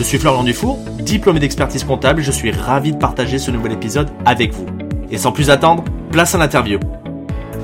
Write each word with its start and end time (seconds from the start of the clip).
Je 0.00 0.04
suis 0.06 0.16
Florian 0.16 0.44
Dufour, 0.44 0.78
diplômé 1.00 1.40
d'expertise 1.40 1.84
comptable 1.84 2.22
je 2.22 2.30
suis 2.30 2.50
ravi 2.50 2.92
de 2.92 2.96
partager 2.96 3.38
ce 3.38 3.50
nouvel 3.50 3.72
épisode 3.72 4.08
avec 4.24 4.50
vous. 4.54 4.64
Et 5.10 5.18
sans 5.18 5.30
plus 5.30 5.50
attendre, 5.50 5.84
place 6.10 6.34
à 6.34 6.38
l'interview. 6.38 6.80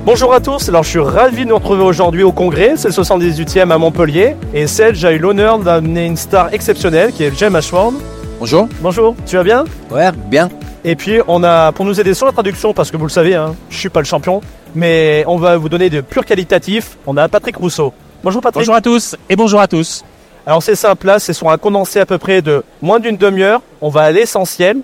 Bonjour 0.05 0.31
à 0.31 0.39
tous, 0.39 0.69
alors 0.69 0.83
je 0.83 0.89
suis 0.89 0.99
ravi 0.99 1.45
de 1.45 1.49
nous 1.49 1.55
retrouver 1.55 1.81
aujourd'hui 1.81 2.21
au 2.21 2.31
congrès, 2.31 2.73
c'est 2.77 2.89
le 2.89 2.93
78e 2.93 3.71
à 3.71 3.79
Montpellier, 3.79 4.35
et 4.53 4.67
Sedge 4.67 5.03
a 5.03 5.13
eu 5.13 5.17
l'honneur 5.17 5.57
d'amener 5.57 6.05
une 6.05 6.15
star 6.15 6.53
exceptionnelle 6.53 7.11
qui 7.11 7.23
est 7.23 7.35
Jem 7.35 7.55
Ashford. 7.55 7.93
Bonjour. 8.39 8.69
Bonjour, 8.81 9.15
tu 9.25 9.35
vas 9.35 9.43
bien? 9.43 9.63
Ouais, 9.89 10.11
bien. 10.11 10.49
Et 10.85 10.95
puis 10.95 11.21
on 11.27 11.43
a, 11.43 11.71
pour 11.71 11.85
nous 11.85 11.99
aider 11.99 12.13
sur 12.13 12.27
la 12.27 12.33
traduction, 12.33 12.71
parce 12.71 12.91
que 12.91 12.97
vous 12.97 13.05
le 13.05 13.09
savez, 13.09 13.33
hein, 13.33 13.55
je 13.71 13.77
suis 13.79 13.89
pas 13.89 13.99
le 13.99 14.05
champion, 14.05 14.41
mais 14.75 15.23
on 15.25 15.37
va 15.37 15.57
vous 15.57 15.69
donner 15.69 15.89
de 15.89 16.01
pur 16.01 16.23
qualitatif, 16.23 16.99
on 17.07 17.17
a 17.17 17.27
Patrick 17.29 17.55
Rousseau. 17.55 17.93
Bonjour 18.23 18.43
Patrick. 18.43 18.61
Bonjour 18.61 18.75
à 18.75 18.81
tous 18.81 19.15
et 19.27 19.35
bonjour 19.35 19.59
à 19.59 19.67
tous. 19.67 20.03
Alors 20.47 20.63
c'est 20.63 20.75
simple, 20.75 21.07
là 21.07 21.19
c'est 21.19 21.33
sur 21.33 21.49
un 21.49 21.57
condensé 21.57 21.99
à 21.99 22.05
peu 22.05 22.17
près 22.17 22.41
de 22.41 22.63
moins 22.81 23.01
d'une 23.01 23.17
demi-heure, 23.17 23.61
on 23.81 23.89
va 23.89 24.03
à 24.03 24.11
l'essentiel 24.11 24.77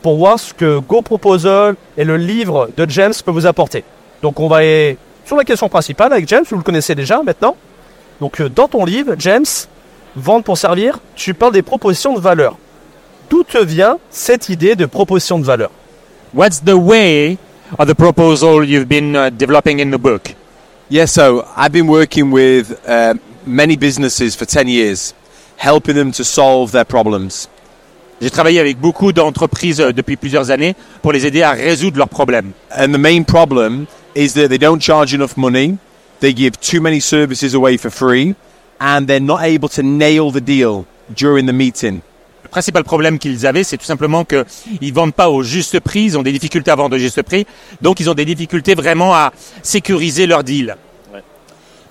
pour 0.00 0.16
voir 0.16 0.40
ce 0.40 0.54
que 0.54 0.78
Go 0.78 1.02
Proposal 1.02 1.76
et 1.98 2.04
le 2.04 2.16
livre 2.16 2.70
de 2.78 2.88
James 2.88 3.12
peut 3.22 3.30
vous 3.30 3.44
apporter. 3.44 3.84
Donc 4.22 4.40
on 4.40 4.48
va 4.48 4.56
aller 4.56 4.96
sur 5.26 5.36
la 5.36 5.44
question 5.44 5.68
principale 5.68 6.14
avec 6.14 6.26
James, 6.28 6.44
vous 6.48 6.56
le 6.56 6.62
connaissez 6.62 6.94
déjà 6.94 7.22
maintenant. 7.22 7.56
Donc 8.22 8.40
euh, 8.40 8.48
dans 8.48 8.68
ton 8.68 8.86
livre, 8.86 9.14
James, 9.18 9.44
Vendre 10.16 10.44
pour 10.44 10.56
servir, 10.56 10.98
tu 11.14 11.34
parles 11.34 11.52
des 11.52 11.62
propositions 11.62 12.14
de 12.14 12.20
valeur. 12.20 12.56
D'où 13.28 13.44
te 13.44 13.62
vient 13.62 13.98
cette 14.10 14.48
idée 14.48 14.76
de 14.76 14.86
proposition 14.86 15.38
de 15.38 15.44
valeur? 15.44 15.70
What's 16.34 16.62
the 16.64 16.74
way 16.74 17.36
of 17.78 17.86
the 17.86 17.94
proposal 17.94 18.64
you've 18.64 18.88
been 18.88 19.14
uh, 19.14 19.30
developing 19.30 19.78
in 19.78 19.90
the 19.90 19.98
book? 19.98 20.34
Yeah, 20.90 21.06
so 21.06 21.44
I've 21.56 21.72
been 21.72 21.88
working 21.88 22.30
with 22.30 22.78
uh, 22.86 23.14
many 23.46 23.76
businesses 23.76 24.34
for 24.36 24.46
10 24.46 24.68
years, 24.68 25.14
helping 25.56 25.94
them 25.94 26.12
to 26.12 26.24
solve 26.24 26.72
their 26.72 26.84
problems. 26.84 27.48
J'ai 28.20 28.30
travaillé 28.30 28.60
avec 28.60 28.78
beaucoup 28.78 29.12
d'entreprises 29.12 29.80
euh, 29.80 29.92
depuis 29.92 30.16
plusieurs 30.16 30.52
années 30.52 30.76
pour 31.02 31.12
les 31.12 31.26
aider 31.26 31.42
à 31.42 31.50
résoudre 31.50 31.98
leurs 31.98 32.08
problèmes. 32.08 32.52
And 32.70 32.92
the 32.92 32.98
main 32.98 33.24
problem 33.24 33.86
is 34.14 34.34
that 34.34 34.48
they 34.48 34.58
don't 34.58 34.80
charge 34.80 35.12
enough 35.12 35.36
money, 35.36 35.76
they 36.20 36.32
give 36.32 36.52
too 36.60 36.80
many 36.80 37.00
services 37.00 37.54
away 37.54 37.76
for 37.76 37.90
free, 37.90 38.36
and 38.80 39.06
they're 39.06 39.20
not 39.20 39.40
able 39.42 39.68
to 39.70 39.82
nail 39.82 40.30
the 40.30 40.40
deal 40.40 40.84
during 41.16 41.46
the 41.46 41.52
meeting. 41.52 42.00
Le 42.44 42.48
principal 42.48 42.84
problème 42.84 43.18
qu'ils 43.18 43.44
avaient, 43.44 43.64
c'est 43.64 43.76
tout 43.76 43.84
simplement 43.84 44.24
qu'ils 44.24 44.94
vendent 44.94 45.14
pas 45.14 45.28
au 45.28 45.42
juste 45.42 45.80
prix, 45.80 46.04
ils 46.04 46.18
ont 46.18 46.22
des 46.22 46.32
difficultés 46.32 46.70
à 46.70 46.76
vendre 46.76 46.94
au 46.94 46.98
juste 46.98 47.22
prix, 47.22 47.44
donc 47.80 47.98
ils 47.98 48.08
ont 48.08 48.14
des 48.14 48.24
difficultés 48.24 48.76
vraiment 48.76 49.14
à 49.14 49.32
sécuriser 49.62 50.26
leur 50.26 50.44
deal. 50.44 50.76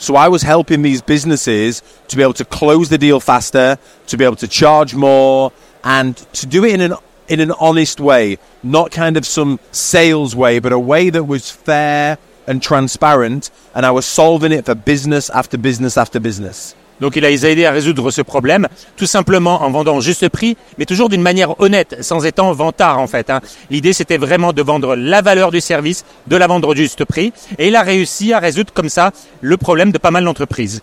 So 0.01 0.15
I 0.15 0.29
was 0.29 0.41
helping 0.41 0.81
these 0.81 0.99
businesses 0.99 1.83
to 2.07 2.17
be 2.17 2.23
able 2.23 2.33
to 2.33 2.45
close 2.45 2.89
the 2.89 2.97
deal 2.97 3.19
faster, 3.19 3.77
to 4.07 4.17
be 4.17 4.25
able 4.25 4.35
to 4.37 4.47
charge 4.47 4.95
more, 4.95 5.51
and 5.83 6.17
to 6.33 6.47
do 6.47 6.65
it 6.65 6.73
in 6.73 6.81
an 6.81 6.93
in 7.27 7.39
an 7.39 7.51
honest 7.59 7.99
way, 7.99 8.39
not 8.63 8.89
kind 8.89 9.15
of 9.15 9.27
some 9.27 9.59
sales 9.71 10.35
way, 10.35 10.57
but 10.57 10.73
a 10.73 10.79
way 10.79 11.11
that 11.11 11.25
was 11.25 11.51
fair 11.51 12.17
and 12.47 12.63
transparent. 12.63 13.51
And 13.75 13.85
I 13.85 13.91
was 13.91 14.07
solving 14.07 14.51
it 14.51 14.65
for 14.65 14.73
business 14.73 15.29
after 15.29 15.55
business 15.55 15.97
after 15.97 16.19
business. 16.19 16.73
Donc 17.01 17.15
il 17.15 17.25
a 17.25 17.29
les 17.29 17.45
a 17.45 17.49
aidés 17.49 17.65
à 17.65 17.71
résoudre 17.71 18.11
ce 18.11 18.21
problème, 18.21 18.67
tout 18.95 19.07
simplement 19.07 19.63
en 19.63 19.71
vendant 19.71 19.99
juste 19.99 20.29
prix, 20.29 20.55
mais 20.77 20.85
toujours 20.85 21.09
d'une 21.09 21.21
manière 21.21 21.59
honnête, 21.59 21.97
sans 22.01 22.25
étant 22.25 22.53
vantard 22.53 22.99
en 22.99 23.07
fait. 23.07 23.29
hein. 23.29 23.41
L'idée 23.69 23.91
c'était 23.91 24.17
vraiment 24.17 24.53
de 24.53 24.61
vendre 24.61 24.95
la 24.95 25.21
valeur 25.21 25.51
du 25.51 25.59
service, 25.59 26.05
de 26.27 26.37
la 26.37 26.47
vendre 26.47 26.69
au 26.69 26.75
juste 26.75 27.03
prix, 27.03 27.33
et 27.57 27.67
il 27.67 27.75
a 27.75 27.81
réussi 27.81 28.31
à 28.31 28.39
résoudre 28.39 28.71
comme 28.71 28.89
ça 28.89 29.11
le 29.41 29.57
problème 29.57 29.91
de 29.91 29.97
pas 29.97 30.11
mal 30.11 30.23
d'entreprises. 30.23 30.81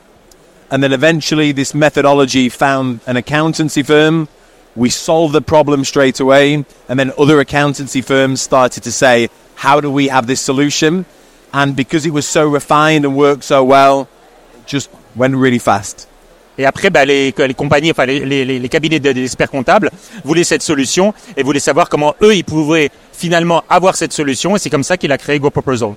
And 0.70 0.80
then 0.80 0.92
eventually 0.92 1.54
this 1.54 1.72
methodology 1.72 2.50
found 2.50 2.98
an 3.06 3.16
accountancy 3.16 3.82
firm. 3.82 4.26
We 4.76 4.90
solved 4.90 5.34
the 5.34 5.40
problem 5.40 5.84
straight 5.84 6.20
away. 6.20 6.64
And 6.88 6.98
then 6.98 7.12
other 7.18 7.40
accountancy 7.40 8.02
firms 8.02 8.42
started 8.42 8.82
to 8.84 8.92
say, 8.92 9.28
how 9.56 9.80
do 9.80 9.90
we 9.90 10.08
have 10.08 10.26
this 10.26 10.40
solution? 10.40 11.04
And 11.52 11.74
because 11.74 12.06
it 12.06 12.12
was 12.12 12.26
so 12.26 12.46
refined 12.46 13.04
and 13.04 13.16
worked 13.16 13.44
so 13.44 13.64
well, 13.64 14.08
just 14.66 14.90
went 15.16 15.34
really 15.34 15.58
fast. 15.58 16.08
Et 16.60 16.66
après, 16.66 16.90
bah, 16.90 17.04
les, 17.04 17.32
les 17.36 17.54
compagnies, 17.54 17.92
enfin 17.92 18.04
les, 18.04 18.24
les, 18.24 18.44
les 18.44 18.68
cabinets 18.68 18.98
de- 18.98 19.12
d'experts 19.12 19.50
comptables 19.50 19.90
voulaient 20.24 20.42
cette 20.44 20.62
solution 20.62 21.14
et 21.36 21.44
voulaient 21.44 21.60
savoir 21.60 21.88
comment 21.88 22.14
eux, 22.20 22.34
ils 22.34 22.44
pouvaient 22.44 22.90
finalement 23.12 23.62
avoir 23.70 23.94
cette 23.94 24.12
solution. 24.12 24.56
Et 24.56 24.58
c'est 24.58 24.70
comme 24.70 24.82
ça 24.82 24.96
qu'il 24.96 25.12
a 25.12 25.18
créé 25.18 25.38
GoProposal. 25.38 25.94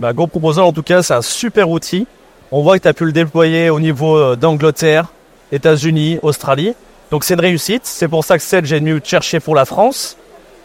Bah, 0.00 0.12
Go 0.12 0.26
Proposal, 0.26 0.64
en 0.64 0.72
tout 0.72 0.82
cas, 0.82 1.02
c'est 1.04 1.14
un 1.14 1.22
super 1.22 1.70
outil. 1.70 2.06
On 2.50 2.62
voit 2.62 2.78
que 2.78 2.82
tu 2.82 2.88
as 2.88 2.94
pu 2.94 3.04
le 3.04 3.12
déployer 3.12 3.70
au 3.70 3.78
niveau 3.78 4.16
euh, 4.16 4.34
d'Angleterre, 4.34 5.06
États-Unis, 5.52 6.18
Australie. 6.22 6.74
Donc 7.12 7.22
c'est 7.24 7.34
une 7.34 7.40
réussite. 7.40 7.82
C'est 7.84 8.08
pour 8.08 8.24
ça 8.24 8.36
que 8.38 8.42
Sedge 8.42 8.72
est 8.72 8.80
venu 8.80 9.00
te 9.00 9.06
chercher 9.08 9.38
pour 9.38 9.54
la 9.54 9.64
France. 9.64 10.16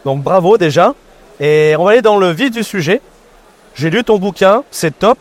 Donc 0.04 0.22
bravo 0.22 0.58
déjà. 0.58 0.94
Et 1.38 1.76
on 1.78 1.84
va 1.84 1.92
aller 1.92 2.02
dans 2.02 2.18
le 2.18 2.30
vif 2.32 2.50
du 2.50 2.64
sujet. 2.64 3.00
J'ai 3.76 3.90
lu 3.90 4.02
ton 4.02 4.18
bouquin, 4.18 4.64
c'est 4.72 4.98
top. 4.98 5.18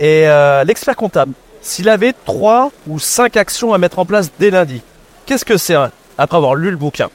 Et 0.00 0.26
euh, 0.26 0.64
l'expert 0.64 0.96
comptable, 0.96 1.32
s'il 1.62 1.88
avait 1.88 2.12
trois 2.12 2.70
ou 2.86 2.98
cinq 2.98 3.36
actions 3.36 3.74
à 3.74 3.78
mettre 3.78 3.98
en 3.98 4.04
place 4.04 4.30
dès 4.38 4.50
lundi, 4.50 4.82
qu'est-ce 5.26 5.44
que 5.44 5.56
c'est 5.56 5.74
hein, 5.74 5.90
après 6.16 6.36
avoir 6.36 6.54
lu 6.54 6.70
le 6.70 6.76
bouquin 6.76 7.10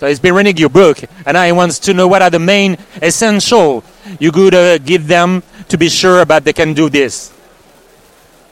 So 0.00 0.06
he's 0.06 0.18
been 0.18 0.34
reading 0.34 0.56
your 0.56 0.70
book, 0.70 1.04
and 1.26 1.36
I 1.36 1.52
wants 1.52 1.78
to 1.80 1.92
know 1.92 2.08
what 2.08 2.22
are 2.22 2.30
the 2.30 2.38
main 2.38 2.78
essential 3.02 3.84
you 4.18 4.32
could 4.32 4.54
uh, 4.54 4.78
give 4.78 5.06
them 5.08 5.42
to 5.68 5.76
be 5.76 5.90
sure 5.90 6.22
about 6.22 6.44
they 6.44 6.54
can 6.54 6.72
do 6.72 6.88
this. 6.88 7.30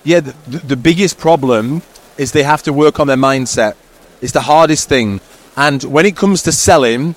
Yeah, 0.05 0.21
the 0.21 0.77
biggest 0.77 1.17
problem 1.17 1.81
is 2.19 2.33
they 2.33 2.43
have 2.43 2.63
to 2.65 2.73
work 2.75 3.01
on 3.01 3.07
their 3.07 3.17
mindset. 3.17 3.77
It's 4.21 4.33
the 4.33 4.43
hardest 4.43 4.91
thing. 4.91 5.21
And 5.57 5.83
when 5.85 6.05
it 6.05 6.17
comes 6.17 6.43
to 6.43 6.53
selling, 6.53 7.15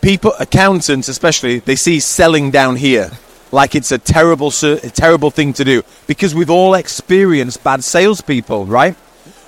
people, 0.00 0.32
accountants 0.38 1.08
especially, 1.08 1.58
they 1.58 1.74
see 1.74 1.98
selling 1.98 2.52
down 2.52 2.76
here 2.76 3.10
like 3.52 3.74
it's 3.74 3.92
a 3.92 3.98
terrible, 3.98 4.52
a 4.62 4.90
terrible 4.90 5.30
thing 5.30 5.52
to 5.54 5.64
do 5.64 5.82
because 6.06 6.34
we've 6.34 6.50
all 6.50 6.74
experienced 6.74 7.62
bad 7.64 7.82
salespeople, 7.82 8.66
right? 8.66 8.96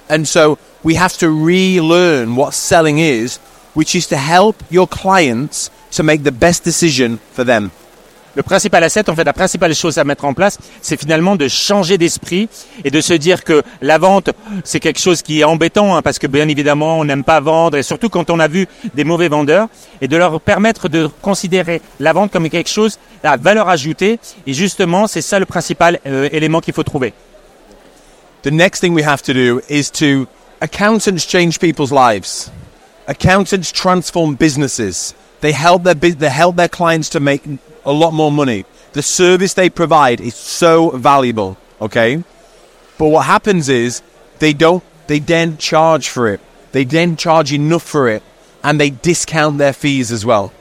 And 0.09 0.27
so 0.27 0.59
we 0.83 0.95
have 0.95 1.17
to 1.19 1.31
relearn 1.31 2.37
what 2.37 2.55
selling 2.55 2.99
is, 2.99 3.39
which 3.75 3.95
is 3.95 4.09
to 4.09 4.17
help 4.17 4.63
your 4.71 4.87
clients 4.87 5.71
to 5.93 6.03
make 6.03 6.23
the 6.23 6.33
best 6.33 6.65
decision 6.65 7.19
for 7.19 7.45
them. 7.45 7.71
Le 8.35 8.43
principal 8.43 8.83
asset, 8.83 9.11
en 9.11 9.15
fait, 9.15 9.25
la 9.25 9.35
principale 9.35 9.75
chose 9.75 9.99
à 9.99 10.05
mettre 10.05 10.25
en 10.25 10.33
place, 10.33 10.59
c'est 10.81 10.99
finalement 10.99 11.37
de 11.37 11.49
changer 11.49 11.99
d'esprit 11.99 12.49
et 12.83 12.91
de 12.91 13.01
se 13.03 13.13
dire 13.13 13.45
que 13.45 13.63
la 13.83 13.99
vente, 13.99 14.31
c'est 14.65 14.81
quelque 14.81 15.01
chose 15.01 15.21
qui 15.21 15.41
est 15.41 15.45
embêtant, 15.45 15.95
hein, 15.95 16.01
parce 16.01 16.19
que 16.19 16.27
bien 16.27 16.49
évidemment, 16.49 16.99
on 16.99 17.05
n'aime 17.05 17.25
pas 17.25 17.41
vendre, 17.41 17.77
et 17.77 17.83
surtout 17.83 18.09
quand 18.09 18.31
on 18.31 18.41
a 18.41 18.49
vu 18.49 18.67
des 18.95 19.05
mauvais 19.05 19.29
vendeurs, 19.29 19.69
et 20.01 20.09
de 20.09 20.17
leur 20.17 20.41
permettre 20.41 20.89
de 20.89 21.11
considérer 21.21 21.83
la 22.01 22.15
vente 22.15 22.33
comme 22.33 22.49
quelque 22.49 22.71
chose 22.71 22.99
à 23.23 23.37
valeur 23.37 23.69
ajoutée. 23.69 24.19
Et 24.47 24.55
justement, 24.55 25.07
c'est 25.07 25.23
ça 25.23 25.39
le 25.39 25.47
principal 25.47 26.01
euh, 26.07 26.29
élément 26.33 26.61
qu'il 26.61 26.73
faut 26.75 26.83
trouver. 26.83 27.13
The 28.43 28.51
next 28.51 28.81
thing 28.81 28.95
we 28.95 29.05
have 29.05 29.23
to 29.23 29.35
do 29.35 29.61
is 29.69 29.91
to 29.93 30.27
accountants 30.61 31.27
change 31.29 31.59
people's 31.59 31.93
lives. 31.93 32.51
Accountants 33.07 33.73
transform 33.73 34.35
businesses. 34.37 35.15
They 35.43 35.53
help 35.53 35.85
their 35.85 35.95
bus- 35.95 36.17
they 36.17 36.31
help 36.31 36.57
their 36.57 36.69
clients 36.69 37.11
to 37.11 37.21
make 37.21 37.43
a 37.85 37.93
lot 37.93 38.13
more 38.13 38.31
money. 38.31 38.65
The 38.93 39.03
service 39.03 39.55
they 39.55 39.71
provide 39.71 40.21
is 40.21 40.35
so 40.35 40.91
valuable, 40.91 41.57
okay? 41.81 42.23
But 42.99 43.09
what 43.09 43.27
happens 43.27 43.69
is 43.69 44.03
they 44.39 44.53
don't 44.53 44.83
they 45.07 45.19
then 45.19 45.57
charge 45.59 46.09
for 46.09 46.29
it. 46.29 46.41
They 46.73 46.85
then 46.85 47.17
charge 47.17 47.53
enough 47.53 47.83
for 47.83 48.09
it 48.09 48.23
and 48.63 48.79
they 48.79 48.91
discount 48.91 49.59
their 49.59 49.73
fees 49.73 50.13
as 50.13 50.25
well. 50.25 50.53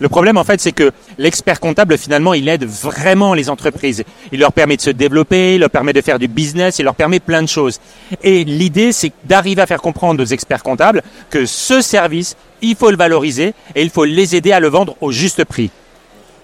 Le 0.00 0.08
problème, 0.08 0.36
en 0.36 0.44
fait, 0.44 0.60
c'est 0.60 0.72
que 0.72 0.90
l'expert 1.18 1.60
comptable, 1.60 1.96
finalement, 1.96 2.34
il 2.34 2.48
aide 2.48 2.64
vraiment 2.64 3.32
les 3.32 3.48
entreprises. 3.48 4.02
Il 4.32 4.40
leur 4.40 4.52
permet 4.52 4.76
de 4.76 4.82
se 4.82 4.90
développer, 4.90 5.54
il 5.54 5.60
leur 5.60 5.70
permet 5.70 5.92
de 5.92 6.00
faire 6.00 6.18
du 6.18 6.26
business, 6.26 6.80
il 6.80 6.84
leur 6.84 6.96
permet 6.96 7.20
plein 7.20 7.42
de 7.42 7.48
choses. 7.48 7.78
Et 8.22 8.42
l'idée, 8.42 8.90
c'est 8.90 9.12
d'arriver 9.24 9.62
à 9.62 9.66
faire 9.66 9.80
comprendre 9.80 10.20
aux 10.22 10.26
experts 10.26 10.64
comptables 10.64 11.02
que 11.30 11.46
ce 11.46 11.80
service, 11.80 12.36
il 12.60 12.74
faut 12.74 12.90
le 12.90 12.96
valoriser 12.96 13.54
et 13.76 13.82
il 13.82 13.90
faut 13.90 14.04
les 14.04 14.34
aider 14.34 14.50
à 14.50 14.58
le 14.58 14.68
vendre 14.68 14.96
au 15.00 15.12
juste 15.12 15.44
prix. 15.44 15.70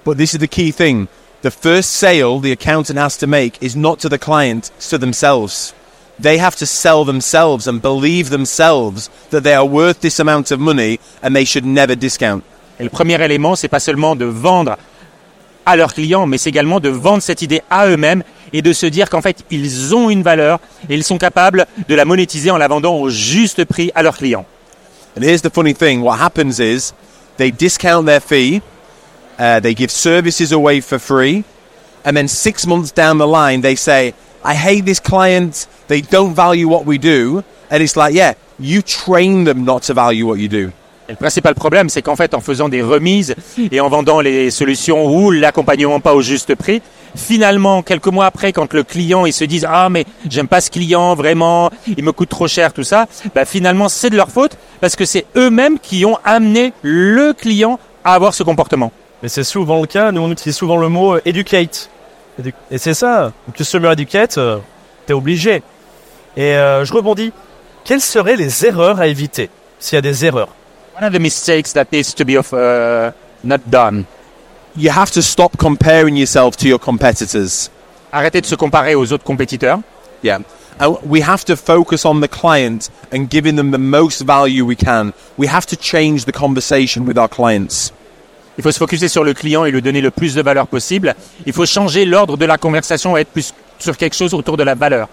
But 0.05 0.17
this 0.17 0.35
is 0.35 0.41
the 0.41 0.49
key 0.49 0.73
thing. 0.73 1.09
The 1.43 1.51
first 1.51 1.91
sale 1.93 2.41
the 2.41 2.53
accountant 2.53 2.99
has 2.99 3.17
to 3.19 3.27
make 3.27 3.63
is 3.63 3.75
not 3.75 3.99
to 4.01 4.09
the 4.09 4.19
client, 4.19 4.71
it's 4.77 4.91
to 4.91 4.99
themselves. 4.99 5.75
they 6.21 6.39
have 6.39 6.57
to 6.57 6.67
sell 6.67 7.05
themselves 7.05 7.67
and 7.67 7.81
believe 7.81 8.31
themselves 8.31 9.11
that 9.31 9.43
they 9.43 9.55
are 9.55 9.65
worth 9.65 10.01
this 10.01 10.21
amount 10.21 10.51
of 10.51 10.61
money 10.61 11.01
and 11.23 11.35
they 11.35 11.45
should 11.45 11.65
never 11.65 11.97
discount. 11.97 12.43
Et 12.79 12.85
le 12.85 12.91
premier 12.91 13.23
élément, 13.23 13.57
c'est 13.57 13.69
pas 13.69 13.81
seulement 13.81 14.17
de 14.17 14.25
vendre 14.25 14.77
à 15.67 15.77
leurs 15.77 15.95
clients, 15.95 16.27
mais 16.27 16.39
c'est 16.39 16.51
également 16.51 16.81
de 16.81 16.89
vendre 16.89 17.23
cette 17.23 17.43
idée 17.43 17.63
à 17.71 17.87
eux-mêmes 17.87 18.23
et 18.53 18.63
de 18.63 18.73
se 18.73 18.87
dire 18.87 19.11
qu'en 19.11 19.21
fait, 19.21 19.45
ils 19.51 19.95
ont 19.95 20.11
une 20.11 20.23
valeur 20.23 20.59
et 20.89 20.95
ils 20.95 21.05
sont 21.05 21.19
capables 21.19 21.67
de 21.89 21.95
la 21.95 22.05
monétiser 22.05 22.51
en 22.51 22.57
la 22.57 22.69
vendant 22.69 22.95
au 22.95 23.11
juste 23.11 23.65
prix 23.65 23.91
à 23.95 24.03
leurs 24.03 24.17
clients. 24.17 24.47
And 25.17 25.23
here's 25.23 25.43
the 25.43 25.53
funny 25.53 25.75
thing 25.75 26.01
what 26.01 26.17
happens 26.21 26.59
is 26.61 26.93
they 27.37 27.51
discount 27.51 28.07
their 28.07 28.21
fee, 28.21 28.63
uh, 29.41 29.59
they 29.61 29.75
give 29.75 29.91
services 29.91 30.53
away 30.53 30.81
for 30.81 30.99
free, 30.99 31.45
and 32.05 32.17
then 32.17 32.29
six 32.29 32.67
months 32.67 32.93
down 32.93 33.19
the 33.19 33.27
line, 33.27 33.63
they 33.63 33.75
say, 33.75 34.15
I 34.45 34.55
hate 34.55 34.85
this 34.85 35.01
client, 35.01 35.67
they 35.89 36.03
don't 36.03 36.35
value 36.35 36.69
what 36.69 36.85
we 36.85 36.99
do. 36.99 37.43
And 37.71 37.83
it's 37.83 37.97
like, 37.97 38.15
yeah, 38.15 38.35
you 38.59 38.83
train 38.83 39.45
them 39.45 39.65
not 39.65 39.83
to 39.85 39.95
value 39.95 40.27
what 40.27 40.39
you 40.39 40.49
do. 40.49 40.73
Le 41.09 41.17
principal 41.17 41.55
problème, 41.55 41.89
c'est 41.89 42.03
qu'en 42.03 42.15
fait, 42.15 42.35
en 42.35 42.41
faisant 42.41 42.69
des 42.69 42.83
remises 42.83 43.35
et 43.73 43.81
en 43.81 43.89
vendant 43.89 44.21
les 44.21 44.53
solutions 44.53 45.07
ou 45.07 45.33
l'accompagnement 45.33 45.99
pas 45.99 46.15
au 46.15 46.23
juste 46.23 46.55
prix, 46.55 46.83
finalement, 47.17 47.83
quelques 47.83 48.07
mois 48.07 48.27
après, 48.27 48.53
quand 48.53 48.73
le 48.73 48.85
client 48.85 49.27
il 49.27 49.33
se 49.33 49.43
dit 49.43 49.63
ah 49.67 49.89
mais 49.91 50.05
j'aime 50.29 50.47
pas 50.47 50.61
ce 50.61 50.71
client 50.71 51.17
vraiment, 51.17 51.71
il 51.89 52.05
me 52.05 52.13
coûte 52.13 52.29
trop 52.29 52.47
cher 52.47 52.73
tout 52.73 52.85
ça, 52.85 53.09
bah 53.35 53.45
finalement 53.45 53.89
c'est 53.89 54.11
de 54.11 54.17
leur 54.17 54.29
faute 54.29 54.57
parce 54.81 54.95
que 54.95 55.05
c'est 55.05 55.27
eux-mêmes 55.37 55.81
qui 55.81 56.05
ont 56.05 56.17
amené 56.25 56.73
le 56.83 57.33
client 57.33 57.81
à 58.05 58.15
avoir 58.15 58.33
ce 58.33 58.45
comportement. 58.45 58.93
Mais 59.23 59.29
c'est 59.29 59.45
souvent 59.45 59.81
le 59.81 59.87
cas, 59.87 60.13
nous 60.13 60.23
on 60.23 60.31
utilise 60.31 60.57
souvent 60.57 60.77
le 60.77 60.89
mot 60.89 61.15
euh, 61.17 61.21
educate. 61.25 61.91
Edu- 62.41 62.55
Et 62.71 62.79
c'est 62.79 62.95
ça, 62.95 63.33
customer 63.55 63.91
educate, 63.93 64.39
euh, 64.39 64.59
t'es 65.07 65.13
obligé. 65.13 65.63
Et 66.37 66.55
euh, 66.57 66.85
je 66.85 66.93
rebondis, 66.95 67.33
quelles 67.85 68.01
seraient 68.01 68.37
les 68.37 68.65
erreurs 68.65 68.99
à 69.01 69.07
éviter 69.09 69.51
s'il 69.79 69.97
y 69.97 69.99
a 69.99 70.03
des 70.03 70.25
erreurs? 70.25 70.49
One 70.99 71.07
of 71.07 71.13
the 71.13 71.21
mistakes 71.21 71.73
that 71.75 71.87
needs 71.93 72.15
to 72.15 72.25
be 72.25 72.37
of, 72.39 72.53
uh, 72.53 73.11
not 73.45 73.59
done. 73.67 74.05
You 74.77 74.91
have 74.91 75.11
to 75.13 75.21
stop 75.23 75.57
comparing 75.57 76.17
yourself 76.17 76.57
to 76.59 76.67
your 76.69 76.79
competitors. 76.79 77.71
Arrêtez 78.13 78.41
de 78.41 78.47
se 78.47 78.55
comparer 78.55 78.95
aux 78.95 79.13
autres 79.13 79.25
compétiteurs. 79.25 79.81
Yeah. 80.23 80.39
And 80.79 80.97
we 81.05 81.21
have 81.23 81.45
to 81.47 81.57
focus 81.57 82.05
on 82.05 82.21
the 82.21 82.29
client 82.29 82.91
and 83.13 83.27
giving 83.31 83.57
them 83.57 83.71
the 83.73 83.79
most 83.79 84.23
value 84.25 84.65
we 84.65 84.77
can. 84.77 85.13
We 85.39 85.47
have 85.49 85.67
to 85.67 85.77
change 85.77 86.25
the 86.25 86.33
conversation 86.33 87.07
with 87.07 87.19
our 87.19 87.29
clients. 87.29 87.93
Il 88.59 88.63
faut 88.63 88.73
se 88.73 88.79
focuser 88.79 89.09
sur 89.09 89.25
le 89.25 89.33
client 89.33 89.65
et 89.65 89.71
lui 89.71 89.81
donner 89.81 90.01
le 90.01 90.11
plus 90.11 90.35
de 90.35 90.43
valeur 90.43 90.67
possible. 90.67 91.15
Il 91.47 91.53
faut 91.53 91.67
changer 91.67 92.05
l'ordre 92.05 92.37
de 92.37 92.45
la 92.45 92.59
conversation 92.59 93.17
et 93.17 93.23
être 93.23 93.31
plus 93.31 93.55
sur 93.79 93.97
quelque 93.97 94.17
chose 94.17 94.35
autour 94.35 94.57
de 94.57 94.63
la 94.63 94.75
valeur. 94.75 95.09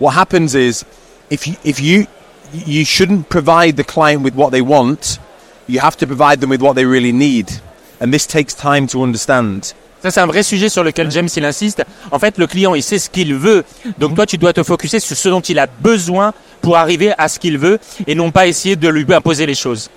What 0.00 0.12
happens 0.16 0.54
is 0.54 0.84
if 1.30 1.46
you, 1.46 1.54
if 1.64 1.80
you 1.80 2.06
you 2.66 2.84
shouldn't 2.84 3.28
provide 3.28 3.76
the 3.76 3.84
client 3.84 4.22
with 4.22 4.34
what 4.34 4.50
they 4.50 4.60
want, 4.60 5.18
you 5.68 5.80
have 5.80 5.96
to 5.98 6.06
provide 6.06 6.40
them 6.40 6.50
with 6.50 6.60
what 6.60 6.74
they 6.74 6.84
really 6.84 7.12
need. 7.12 7.50
And 8.00 8.10
this 8.10 8.26
takes 8.26 8.54
time 8.54 8.86
to 8.88 9.02
understand. 9.02 9.74
Ça, 10.02 10.10
c'est 10.10 10.20
un 10.20 10.26
vrai 10.26 10.42
sujet 10.42 10.70
sur 10.70 10.82
lequel 10.82 11.10
James 11.10 11.28
il 11.36 11.44
insiste. 11.44 11.84
En 12.10 12.18
fait, 12.18 12.38
le 12.38 12.46
client, 12.46 12.74
il 12.74 12.82
sait 12.82 12.98
ce 12.98 13.10
qu'il 13.10 13.34
veut. 13.34 13.64
Donc 13.98 14.14
toi, 14.14 14.24
tu 14.24 14.38
dois 14.38 14.54
te 14.54 14.62
focuser 14.62 14.98
sur 14.98 15.14
ce 15.14 15.28
dont 15.28 15.42
il 15.42 15.58
a 15.58 15.66
besoin 15.66 16.32
pour 16.62 16.78
arriver 16.78 17.12
à 17.18 17.28
ce 17.28 17.38
qu'il 17.38 17.58
veut 17.58 17.78
et 18.06 18.14
non 18.14 18.30
pas 18.30 18.46
essayer 18.46 18.76
de 18.76 18.88
lui 18.88 19.04
imposer 19.12 19.44
les 19.44 19.54
choses. 19.54 19.90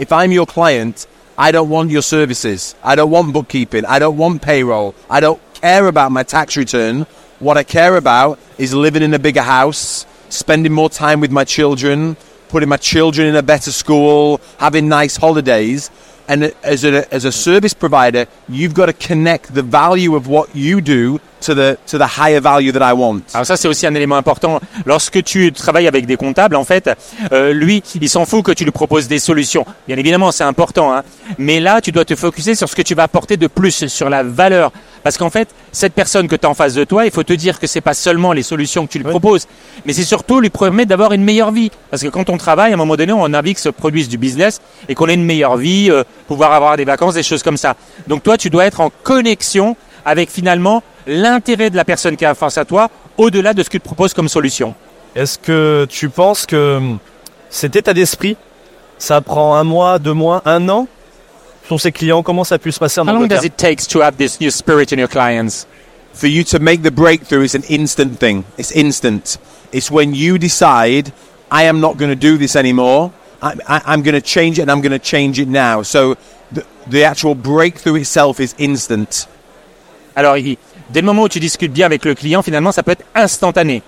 If 0.00 0.08
I'm 0.10 0.32
your 0.32 0.46
client, 0.46 0.92
I 1.36 1.50
don't 1.50 1.68
want 1.68 1.90
your 1.90 2.02
services. 2.02 2.74
I 2.82 2.94
don't 2.94 3.10
want 3.10 3.32
bookkeeping. 3.32 3.84
I 3.84 3.98
don't 3.98 4.16
want 4.16 4.42
payroll. 4.42 4.94
I 5.10 5.20
don't 5.20 5.40
care 5.54 5.86
about 5.88 6.12
my 6.12 6.22
tax 6.22 6.56
return. 6.56 7.06
What 7.40 7.56
I 7.56 7.64
care 7.64 7.96
about 7.96 8.38
is 8.56 8.72
living 8.72 9.02
in 9.02 9.12
a 9.14 9.18
bigger 9.18 9.42
house, 9.42 10.06
spending 10.28 10.72
more 10.72 10.88
time 10.88 11.20
with 11.20 11.32
my 11.32 11.44
children, 11.44 12.16
putting 12.48 12.68
my 12.68 12.76
children 12.76 13.26
in 13.26 13.34
a 13.34 13.42
better 13.42 13.72
school, 13.72 14.40
having 14.58 14.88
nice 14.88 15.16
holidays. 15.16 15.90
And 16.28 16.54
as 16.62 16.84
a, 16.84 17.12
as 17.12 17.24
a 17.24 17.32
service 17.32 17.74
provider, 17.74 18.26
you've 18.48 18.74
got 18.74 18.86
to 18.86 18.92
connect 18.92 19.52
the 19.52 19.62
value 19.62 20.14
of 20.14 20.28
what 20.28 20.54
you 20.54 20.80
do 20.80 21.20
to 21.44 21.54
the, 21.54 21.76
to 21.86 21.98
the 21.98 22.18
higher 22.18 22.40
value 22.40 22.72
that 22.72 22.88
I 22.88 22.92
want. 22.92 23.20
Alors 23.32 23.46
ça, 23.46 23.56
c'est 23.56 23.68
aussi 23.68 23.86
un 23.86 23.94
élément 23.94 24.16
important. 24.16 24.60
Lorsque 24.86 25.22
tu 25.22 25.52
travailles 25.52 25.86
avec 25.86 26.06
des 26.06 26.16
comptables, 26.16 26.56
en 26.56 26.64
fait, 26.64 26.90
euh, 27.32 27.52
lui, 27.52 27.82
il 28.00 28.08
s'en 28.08 28.24
fout 28.24 28.44
que 28.44 28.52
tu 28.52 28.64
lui 28.64 28.70
proposes 28.70 29.08
des 29.08 29.18
solutions. 29.18 29.64
Bien 29.86 29.96
évidemment, 29.96 30.32
c'est 30.32 30.44
important. 30.44 30.94
Hein. 30.94 31.02
Mais 31.38 31.60
là, 31.60 31.80
tu 31.80 31.92
dois 31.92 32.04
te 32.04 32.14
focuser 32.14 32.54
sur 32.54 32.68
ce 32.68 32.76
que 32.76 32.82
tu 32.82 32.94
vas 32.94 33.04
apporter 33.04 33.36
de 33.36 33.46
plus, 33.46 33.86
sur 33.86 34.08
la 34.08 34.22
valeur. 34.22 34.72
Parce 35.02 35.18
qu'en 35.18 35.30
fait, 35.30 35.48
cette 35.70 35.92
personne 35.92 36.28
que 36.28 36.36
tu 36.36 36.46
as 36.46 36.50
en 36.50 36.54
face 36.54 36.74
de 36.74 36.84
toi, 36.84 37.04
il 37.04 37.10
faut 37.10 37.22
te 37.22 37.34
dire 37.34 37.60
que 37.60 37.66
c'est 37.66 37.82
pas 37.82 37.92
seulement 37.92 38.32
les 38.32 38.42
solutions 38.42 38.86
que 38.86 38.92
tu 38.92 38.98
lui 38.98 39.04
proposes, 39.04 39.46
mais 39.84 39.92
c'est 39.92 40.04
surtout 40.04 40.40
lui 40.40 40.48
permettre 40.48 40.88
d'avoir 40.88 41.12
une 41.12 41.22
meilleure 41.22 41.52
vie. 41.52 41.70
Parce 41.90 42.02
que 42.02 42.08
quand 42.08 42.30
on 42.30 42.38
travaille, 42.38 42.70
à 42.70 42.74
un 42.74 42.78
moment 42.78 42.96
donné, 42.96 43.12
on 43.12 43.24
a 43.24 43.38
envie 43.38 43.54
que 43.54 43.60
se 43.60 43.68
produise 43.68 44.08
du 44.08 44.16
business 44.16 44.62
et 44.88 44.94
qu'on 44.94 45.08
ait 45.08 45.14
une 45.14 45.24
meilleure 45.24 45.58
vie, 45.58 45.90
euh, 45.90 46.04
pouvoir 46.26 46.52
avoir 46.52 46.78
des 46.78 46.86
vacances, 46.86 47.14
des 47.14 47.22
choses 47.22 47.42
comme 47.42 47.58
ça. 47.58 47.76
Donc 48.06 48.22
toi, 48.22 48.38
tu 48.38 48.48
dois 48.48 48.64
être 48.64 48.80
en 48.80 48.90
connexion 49.02 49.76
avec 50.04 50.30
finalement 50.30 50.82
l'intérêt 51.06 51.70
de 51.70 51.76
la 51.76 51.84
personne 51.84 52.16
qui 52.16 52.24
est 52.24 52.34
face 52.34 52.58
à 52.58 52.64
toi, 52.64 52.90
au-delà 53.16 53.54
de 53.54 53.62
ce 53.62 53.70
qu'il 53.70 53.80
te 53.80 53.84
propose 53.84 54.14
comme 54.14 54.28
solution. 54.28 54.74
Est-ce 55.14 55.38
que 55.38 55.86
tu 55.88 56.08
penses 56.08 56.46
que 56.46 56.76
hum, 56.76 56.98
cet 57.50 57.76
état 57.76 57.94
d'esprit, 57.94 58.36
ça 58.98 59.20
prend 59.20 59.54
un 59.56 59.64
mois, 59.64 59.98
deux 59.98 60.14
mois, 60.14 60.42
un 60.44 60.68
an? 60.68 60.88
Sur 61.66 61.80
ces 61.80 61.92
clients, 61.92 62.22
comment 62.22 62.44
ça 62.44 62.56
a 62.56 62.58
pu 62.58 62.72
se 62.72 62.78
passer 62.78 63.00
en 63.00 63.08
How 63.08 63.14
long 63.14 63.26
does 63.26 63.44
it 63.44 63.56
take 63.56 63.76
to 63.88 64.02
have 64.02 64.16
this 64.16 64.38
new 64.40 64.50
spirit 64.50 64.92
in 64.92 64.98
your 64.98 65.08
clients? 65.08 65.66
for 66.14 66.28
you 66.28 66.44
to 66.44 66.58
make 66.58 66.82
the 66.82 66.90
breakthrough 66.90 67.42
is 67.42 67.54
an 67.54 67.64
instant 67.64 68.18
thing. 68.18 68.44
It's 68.56 68.72
instant. 68.72 69.36
It's 69.72 69.90
when 69.90 70.14
you 70.14 70.38
decide, 70.38 71.12
I 71.50 71.64
am 71.64 71.80
not 71.80 71.98
going 71.98 72.10
to 72.10 72.16
do 72.16 72.38
this 72.38 72.56
anymore. 72.56 73.12
I, 73.42 73.54
I, 73.66 73.82
I'm 73.86 74.02
going 74.02 74.14
to 74.14 74.20
change 74.20 74.58
it 74.58 74.62
and 74.62 74.70
I'm 74.70 74.80
going 74.80 74.92
to 74.92 74.98
change 74.98 75.38
it 75.40 75.48
now. 75.48 75.82
So 75.82 76.16
the, 76.52 76.64
the 76.86 77.04
actual 77.04 77.34
breakthrough 77.34 77.96
itself 77.96 78.38
is 78.38 78.54
instant. 78.58 79.26
Alors, 80.16 80.36
il- 80.36 80.56
dès 80.90 81.00
le 81.00 81.06
moment 81.06 81.22
où 81.22 81.28
tu 81.28 81.40
discutes 81.40 81.72
bien 81.72 81.86
avec 81.86 82.04
le 82.04 82.14
client, 82.14 82.42
finalement, 82.42 82.72
ça 82.72 82.82
peut 82.82 82.92
être 82.92 83.04
instantané. 83.14 83.82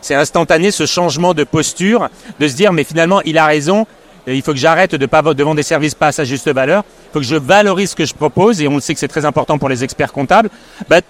C'est 0.00 0.14
instantané 0.14 0.70
ce 0.70 0.86
changement 0.86 1.34
de 1.34 1.42
posture, 1.44 2.08
de 2.38 2.46
se 2.48 2.54
dire, 2.54 2.72
mais 2.72 2.84
finalement, 2.84 3.20
il 3.22 3.36
a 3.36 3.46
raison. 3.46 3.84
et 4.26 4.36
Il 4.36 4.42
faut 4.42 4.52
que 4.52 4.58
j'arrête 4.58 4.94
de 4.94 5.06
pas 5.06 5.20
de 5.22 5.42
vendre 5.42 5.56
des 5.56 5.64
services 5.64 5.94
pas 5.96 6.08
à 6.08 6.12
sa 6.12 6.24
juste 6.24 6.48
valeur. 6.48 6.84
Il 7.08 7.12
faut 7.14 7.18
que 7.18 7.24
je 7.26 7.34
valorise 7.34 7.90
ce 7.90 7.96
que 7.96 8.04
je 8.06 8.14
propose, 8.14 8.62
et 8.62 8.68
on 8.68 8.76
le 8.76 8.80
sait 8.80 8.94
que 8.94 9.00
c'est 9.00 9.08
très 9.08 9.24
important 9.24 9.58
pour 9.58 9.68
les 9.68 9.82
experts 9.82 10.12
comptables. 10.12 10.48
But 10.88 11.04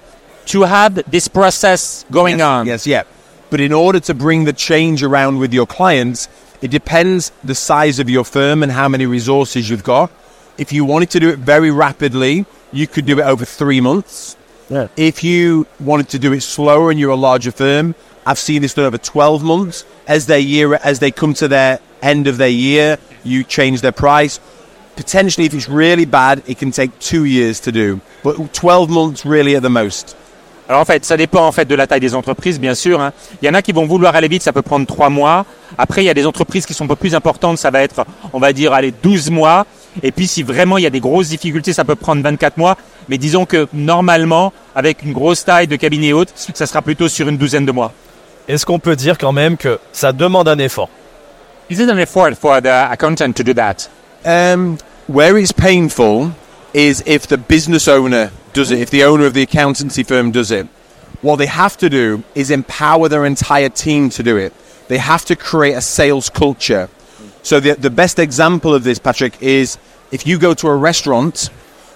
to 0.47 0.65
have 0.65 1.03
this 1.11 1.29
process 1.29 2.07
going 2.11 2.41
on. 2.41 2.65
Yes, 2.65 2.87
yeah. 2.87 3.05
But 3.51 3.61
in 3.61 3.73
order 3.75 4.01
to 4.01 4.15
bring 4.15 4.47
the 4.47 4.57
change 4.57 5.05
around 5.05 5.39
with 5.39 5.53
your 5.53 5.67
clients, 5.67 6.29
it 6.63 6.71
depends 6.71 7.31
the 7.47 7.53
size 7.55 8.01
of 8.01 8.09
your 8.09 8.25
firm 8.25 8.63
and 8.63 8.71
how 8.73 8.89
many 8.89 9.05
resources 9.05 9.69
you've 9.69 9.85
got. 9.85 10.09
If 10.57 10.73
you 10.73 10.87
wanted 10.87 11.11
to 11.11 11.21
do 11.21 11.29
it 11.29 11.39
very 11.39 11.71
rapidly, 11.71 12.47
you 12.73 12.87
could 12.87 13.05
do 13.05 13.19
it 13.19 13.27
over 13.27 13.45
three 13.45 13.83
months. 13.83 14.37
Yeah. 14.73 14.89
If 14.97 15.23
you 15.23 15.67
wanted 15.79 16.09
to 16.11 16.19
do 16.19 16.33
it 16.33 16.43
slower 16.43 16.91
and 16.91 16.99
you're 16.99 17.11
a 17.13 17.17
larger 17.17 17.53
firm, 17.53 17.95
I've 18.27 18.39
seen 18.39 18.63
this 18.63 18.73
done 18.75 18.87
over 18.87 18.97
12 18.97 19.43
months. 19.43 19.85
As 20.09 20.27
their 20.27 20.39
year, 20.39 20.75
as 20.83 20.99
they 20.99 21.11
come 21.11 21.35
to 21.35 21.49
their 21.49 21.79
end 22.01 22.27
of 22.27 22.39
their 22.39 22.49
year, 22.49 22.97
you 23.23 23.45
change 23.45 23.83
their 23.83 23.93
price. 23.93 24.41
Potentially, 24.97 25.47
if 25.47 25.53
it's 25.55 25.69
really 25.69 26.07
bad, 26.07 26.43
it 26.47 26.59
can 26.59 26.71
take 26.71 26.91
two 27.01 27.25
years 27.25 27.61
to 27.61 27.71
do. 27.73 28.01
But 28.23 28.37
12 28.55 28.89
months 28.89 29.27
really 29.27 29.55
at 29.57 29.63
the 29.63 29.71
most. 29.71 30.17
Alors 30.69 30.81
en 30.81 30.85
fait, 30.87 31.05
ça 31.05 31.17
dépend 31.19 31.47
en 31.47 31.53
fait 31.53 31.67
de 31.67 31.75
la 31.75 31.87
taille 31.87 32.01
des 32.01 32.15
entreprises, 32.15 32.59
bien 32.59 32.75
sûr. 32.75 33.01
hein. 33.01 33.13
Il 33.43 33.47
y 33.47 33.49
en 33.51 33.55
a 33.55 33.61
qui 33.61 33.73
vont 33.73 33.85
vouloir 33.85 34.15
aller 34.17 34.29
vite, 34.29 34.43
ça 34.43 34.53
peut 34.53 34.63
prendre 34.63 34.87
trois 34.87 35.11
mois. 35.11 35.45
Après, 35.77 36.03
il 36.03 36.07
y 36.07 36.11
a 36.11 36.15
des 36.15 36.25
entreprises 36.25 36.65
qui 36.65 36.73
sont 36.73 36.85
un 36.85 36.89
peu 36.89 36.97
plus 36.97 37.15
importantes, 37.15 37.59
ça 37.59 37.71
va 37.71 37.83
être, 37.83 38.05
on 38.33 38.39
va 38.39 38.53
dire, 38.55 38.73
allez, 38.73 38.93
12 39.03 39.31
mois. 39.31 39.67
Et 40.03 40.13
puis, 40.13 40.27
si 40.27 40.43
vraiment 40.43 40.79
il 40.79 40.85
y 40.85 40.87
a 40.87 40.91
des 40.91 41.01
grosses 41.01 41.29
difficultés, 41.29 41.73
ça 41.73 41.85
peut 41.85 41.95
prendre 41.95 42.23
24 42.23 42.57
mois. 42.57 42.77
Mais 43.09 43.19
disons 43.19 43.45
que 43.45 43.69
normalement, 43.73 44.53
avec 44.75 45.03
une 45.03 45.13
grosse 45.13 45.45
taille 45.45 45.67
de 45.67 45.77
cabinet 45.77 46.13
haute, 46.13 46.33
ça 46.55 46.67
sera 46.67 46.83
plutôt 46.83 47.09
sur 47.09 47.29
une 47.29 47.37
douzaine 47.37 47.67
de 47.67 47.73
mois. 47.73 47.93
Est-ce 48.49 48.65
qu'on 48.65 48.79
peut 48.79 48.97
dire 48.97 49.19
quand 49.19 49.33
même 49.33 49.57
que 49.57 49.79
ça 49.93 50.13
demande 50.13 50.49
un 50.49 50.59
effort? 50.59 50.89
Is 51.71 51.81
it 51.81 51.89
an 51.89 51.99
effort 51.99 52.35
for 52.35 52.61
the 52.61 52.67
accountant 52.91 53.33
to 53.35 53.43
do 53.43 53.55
that? 53.55 53.89
Um, 54.25 54.79
where 55.09 55.39
it's 55.39 55.53
painful 55.53 56.33
is 56.75 57.03
if 57.07 57.27
the 57.29 57.37
business 57.37 57.89
owner 57.89 58.31
does 58.53 58.71
it, 58.71 58.81
if 58.81 58.91
the 58.91 59.05
owner 59.05 59.27
of 59.27 59.35
the 59.35 59.43
accountancy 59.43 60.03
firm 60.03 60.31
does 60.31 60.51
it. 60.51 60.67
What 61.23 61.37
they 61.37 61.47
have 61.47 61.77
to 61.79 61.89
do 61.89 62.25
is 62.35 62.51
empower 62.51 63.09
their 63.09 63.25
entire 63.25 63.69
team 63.69 64.11
to 64.11 64.23
do 64.23 64.37
it. 64.37 64.53
They 64.89 64.99
have 64.99 65.25
to 65.27 65.37
create 65.37 65.75
a 65.75 65.81
sales 65.81 66.29
culture. 66.29 66.89
So 67.43 67.61
the, 67.61 67.75
the 67.75 67.91
best 67.91 68.19
example 68.19 68.75
of 68.75 68.85
this, 68.85 68.99
Patrick, 68.99 69.41
is 69.43 69.79
if 70.11 70.27
you 70.27 70.39
go 70.39 70.55
to 70.55 70.69
a 70.69 70.77
restaurant, 70.77 71.51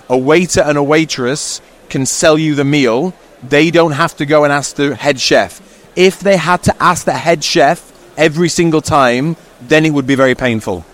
a 0.08 0.18
waiter 0.18 0.60
and 0.60 0.76
a 0.76 0.82
waitress 0.82 1.60
can 1.88 2.06
sell 2.06 2.38
you 2.38 2.54
the 2.54 2.64
meal. 2.64 3.14
They 3.42 3.70
don't 3.70 3.92
have 3.92 4.16
to 4.16 4.26
go 4.26 4.44
and 4.44 4.52
ask 4.52 4.76
the 4.76 4.94
head 4.94 5.20
chef. 5.20 5.60
If 5.94 6.20
they 6.20 6.36
had 6.36 6.62
to 6.64 6.82
ask 6.82 7.04
the 7.04 7.12
head 7.12 7.44
chef 7.44 7.92
every 8.16 8.48
single 8.48 8.80
time, 8.80 9.36
then 9.62 9.86
it 9.86 9.90
would 9.90 10.06
be 10.06 10.14
very 10.14 10.34
painful. 10.34 10.84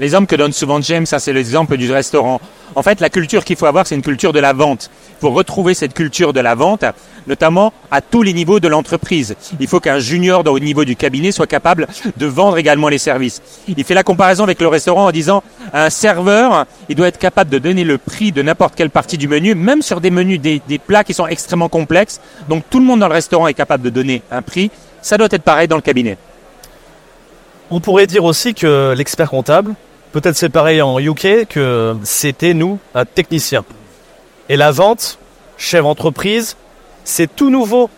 L'exemple 0.00 0.26
que 0.26 0.36
donne 0.36 0.52
souvent 0.54 0.80
James, 0.80 1.04
ça 1.04 1.18
c'est 1.18 1.34
l'exemple 1.34 1.76
du 1.76 1.92
restaurant. 1.92 2.40
En 2.74 2.82
fait, 2.82 3.00
la 3.00 3.10
culture 3.10 3.44
qu'il 3.44 3.56
faut 3.56 3.66
avoir, 3.66 3.86
c'est 3.86 3.94
une 3.94 4.02
culture 4.02 4.32
de 4.32 4.40
la 4.40 4.54
vente. 4.54 4.90
Il 5.18 5.20
faut 5.20 5.30
retrouver 5.30 5.74
cette 5.74 5.92
culture 5.92 6.32
de 6.32 6.40
la 6.40 6.54
vente, 6.54 6.86
notamment 7.26 7.74
à 7.90 8.00
tous 8.00 8.22
les 8.22 8.32
niveaux 8.32 8.60
de 8.60 8.68
l'entreprise. 8.68 9.36
Il 9.60 9.66
faut 9.66 9.78
qu'un 9.78 9.98
junior 9.98 10.42
au 10.46 10.58
niveau 10.58 10.86
du 10.86 10.96
cabinet 10.96 11.32
soit 11.32 11.46
capable 11.46 11.86
de 12.16 12.26
vendre 12.26 12.56
également 12.56 12.88
les 12.88 12.96
services. 12.96 13.42
Il 13.68 13.84
fait 13.84 13.92
la 13.92 14.02
comparaison 14.02 14.44
avec 14.44 14.62
le 14.62 14.68
restaurant 14.68 15.06
en 15.06 15.10
disant 15.10 15.42
un 15.74 15.90
serveur, 15.90 16.64
il 16.88 16.96
doit 16.96 17.08
être 17.08 17.18
capable 17.18 17.50
de 17.50 17.58
donner 17.58 17.84
le 17.84 17.98
prix 17.98 18.32
de 18.32 18.40
n'importe 18.40 18.76
quelle 18.76 18.88
partie 18.88 19.18
du 19.18 19.28
menu, 19.28 19.54
même 19.54 19.82
sur 19.82 20.00
des 20.00 20.10
menus, 20.10 20.40
des 20.40 20.78
plats 20.78 21.04
qui 21.04 21.12
sont 21.12 21.26
extrêmement 21.26 21.68
complexes. 21.68 22.22
Donc 22.48 22.64
tout 22.70 22.78
le 22.78 22.86
monde 22.86 23.00
dans 23.00 23.08
le 23.08 23.14
restaurant 23.14 23.48
est 23.48 23.54
capable 23.54 23.84
de 23.84 23.90
donner 23.90 24.22
un 24.30 24.40
prix. 24.40 24.70
Ça 25.02 25.18
doit 25.18 25.28
être 25.30 25.42
pareil 25.42 25.68
dans 25.68 25.76
le 25.76 25.82
cabinet. 25.82 26.16
On 27.70 27.80
pourrait 27.80 28.06
dire 28.06 28.24
aussi 28.24 28.54
que 28.54 28.94
l'expert 28.96 29.30
comptable, 29.30 29.74
Peut-être 30.12 30.36
c'est 30.36 30.48
pareil 30.48 30.82
en 30.82 30.98
UK 30.98 31.46
que 31.48 31.96
c'était 32.02 32.54
nous, 32.54 32.78
un 32.94 33.04
technicien. 33.04 33.64
Et 34.48 34.56
la 34.56 34.72
vente, 34.72 35.18
chef 35.56 35.84
entreprise, 35.84 36.56
c'est 37.04 37.34
tout 37.34 37.50
nouveau. 37.50 37.88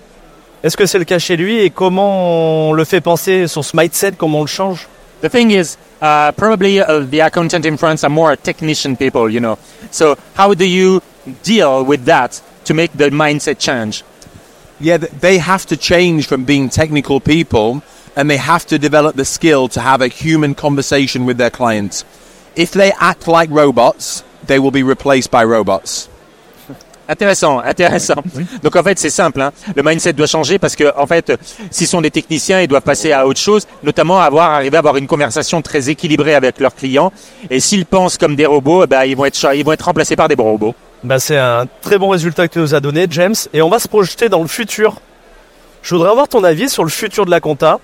Est-ce 0.63 0.77
que 0.77 0.85
c'est 0.85 0.99
le 0.99 1.05
cas 1.05 1.19
chez 1.19 1.37
lui 1.37 1.59
et 1.59 1.71
comment 1.71 2.69
on 2.69 2.73
le 2.75 2.85
fait 2.85 3.01
penser 3.01 3.49
sur 3.49 3.65
ce 3.65 3.77
mindset, 3.77 4.13
comment 4.19 4.41
on 4.41 4.43
le 4.43 4.49
change? 4.49 4.87
The 5.23 5.31
thing 5.31 5.51
is, 5.53 5.79
uh, 6.03 6.33
probably 6.37 6.81
uh, 6.81 7.07
the 7.11 7.21
accountant 7.21 7.65
in 7.65 7.77
France 7.77 8.05
are 8.05 8.11
more 8.11 8.37
technician 8.37 8.97
people, 8.97 9.31
you 9.31 9.41
know. 9.41 9.57
So 9.91 10.17
how 10.37 10.53
do 10.53 10.65
you 10.65 11.01
deal 11.45 11.85
with 11.85 12.05
that 12.05 12.43
to 12.65 12.75
make 12.75 12.91
the 12.97 13.11
mindset 13.11 13.59
change? 13.59 14.05
Yeah, 14.81 14.99
they 14.99 15.39
have 15.39 15.65
to 15.67 15.77
change 15.77 16.27
from 16.27 16.45
being 16.45 16.69
technical 16.69 17.21
people 17.21 17.83
and 18.17 18.29
they 18.29 18.39
have 18.39 18.67
to 18.67 18.79
develop 18.79 19.17
the 19.17 19.25
skill 19.25 19.69
to 19.69 19.81
have 19.81 20.03
a 20.03 20.09
human 20.09 20.55
conversation 20.55 21.25
with 21.27 21.39
their 21.39 21.51
clients. 21.51 22.05
If 22.57 22.73
they 22.73 22.93
act 23.01 23.27
like 23.27 23.51
robots, 23.51 24.23
they 24.47 24.59
will 24.59 24.71
be 24.71 24.83
replaced 24.83 25.31
by 25.31 25.45
robots. 25.45 26.09
Intéressant, 27.09 27.61
intéressant. 27.61 28.23
Donc 28.63 28.77
en 28.77 28.83
fait 28.83 28.99
c'est 28.99 29.11
simple, 29.11 29.41
hein. 29.41 29.53
le 29.75 29.83
mindset 29.83 30.13
doit 30.13 30.27
changer 30.27 30.59
parce 30.59 30.77
que 30.77 30.97
en 30.97 31.07
fait 31.07 31.33
s'ils 31.71 31.89
sont 31.89 32.01
des 32.01 32.11
techniciens 32.11 32.61
ils 32.61 32.69
doivent 32.69 32.83
passer 32.83 33.13
à 33.13 33.27
autre 33.27 33.41
chose, 33.41 33.67
notamment 33.83 34.21
avoir 34.21 34.53
arriver 34.53 34.77
à 34.77 34.79
avoir 34.79 34.97
une 34.97 35.07
conversation 35.07 35.61
très 35.63 35.91
équilibrée 35.91 36.35
avec 36.35 36.61
leurs 36.61 36.75
clients. 36.75 37.13
Et 37.51 37.61
s'ils 37.61 37.87
pensent 37.87 38.17
comme 38.19 38.37
des 38.37 38.47
robots, 38.47 38.87
bah, 38.87 39.05
ils 39.05 39.17
vont 39.17 39.25
être 39.25 39.55
ils 39.55 39.65
vont 39.65 39.73
être 39.73 39.85
remplacés 39.85 40.17
par 40.17 40.29
des 40.29 40.37
robots. 40.37 40.75
Bah, 41.03 41.19
c'est 41.19 41.37
un 41.37 41.67
très 41.81 41.99
bon 41.99 42.09
résultat 42.09 42.47
que 42.47 42.53
tu 42.53 42.59
nous 42.61 42.75
as 42.75 42.81
donné 42.81 43.07
James 43.11 43.35
et 43.53 43.61
on 43.61 43.69
va 43.69 43.81
se 43.81 43.89
projeter 43.89 44.29
dans 44.29 44.41
le 44.41 44.49
futur. 44.49 45.01
Je 45.83 45.95
voudrais 45.95 46.11
avoir 46.11 46.29
ton 46.29 46.45
avis 46.45 46.69
sur 46.69 46.85
le 46.85 46.91
futur 46.91 47.27
de 47.27 47.31
la 47.31 47.41
compta. 47.41 47.81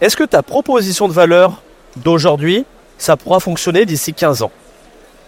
Est-ce 0.00 0.16
que 0.16 0.24
ta 0.24 0.42
proposition 0.42 1.08
de 1.08 1.12
valeur 1.12 1.62
d'aujourd'hui, 1.96 2.64
ça 2.98 3.16
pourra 3.16 3.40
fonctionner 3.40 3.86
d'ici 3.86 4.12
15 4.12 4.42
ans 4.42 4.52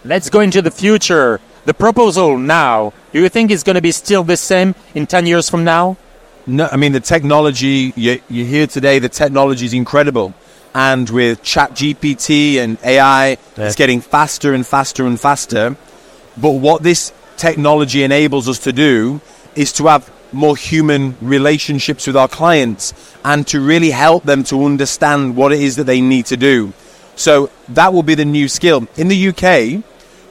Let's 0.05 0.29
go 0.29 0.41
into 0.41 0.61
the 0.61 0.71
future. 0.71 1.39
The 1.65 1.73
proposal 1.73 2.37
now, 2.37 2.93
do 3.13 3.19
you 3.19 3.29
think 3.29 3.51
it's 3.51 3.63
going 3.63 3.75
to 3.75 3.81
be 3.81 3.91
still 3.91 4.23
the 4.23 4.37
same 4.37 4.73
in 4.95 5.05
10 5.05 5.25
years 5.25 5.49
from 5.49 5.63
now? 5.63 5.97
No, 6.47 6.67
I 6.71 6.77
mean, 6.77 6.93
the 6.93 7.01
technology, 7.01 7.93
you, 7.95 8.21
you 8.29 8.45
hear 8.45 8.65
today, 8.65 8.99
the 8.99 9.09
technology 9.09 9.65
is 9.65 9.73
incredible. 9.73 10.33
And 10.73 11.09
with 11.09 11.43
ChatGPT 11.43 12.57
and 12.57 12.77
AI, 12.83 13.29
yeah. 13.29 13.37
it's 13.57 13.75
getting 13.75 14.01
faster 14.01 14.53
and 14.53 14.65
faster 14.65 15.05
and 15.05 15.19
faster. 15.19 15.75
But 16.37 16.51
what 16.51 16.81
this 16.83 17.11
technology 17.37 18.03
enables 18.03 18.47
us 18.47 18.59
to 18.59 18.71
do 18.71 19.19
is 19.55 19.73
to 19.73 19.87
have 19.87 20.09
more 20.31 20.55
human 20.55 21.15
relationships 21.21 22.07
with 22.07 22.15
our 22.15 22.27
clients 22.27 22.93
and 23.23 23.47
to 23.47 23.59
really 23.59 23.91
help 23.91 24.23
them 24.23 24.43
to 24.45 24.63
understand 24.65 25.35
what 25.35 25.51
it 25.51 25.59
is 25.59 25.75
that 25.75 25.85
they 25.85 26.01
need 26.01 26.25
to 26.27 26.37
do. 26.37 26.73
So 27.15 27.49
that 27.69 27.93
will 27.93 28.03
be 28.03 28.15
the 28.15 28.25
new 28.25 28.47
skill. 28.47 28.87
In 28.95 29.07
the 29.07 29.29
UK, 29.29 29.83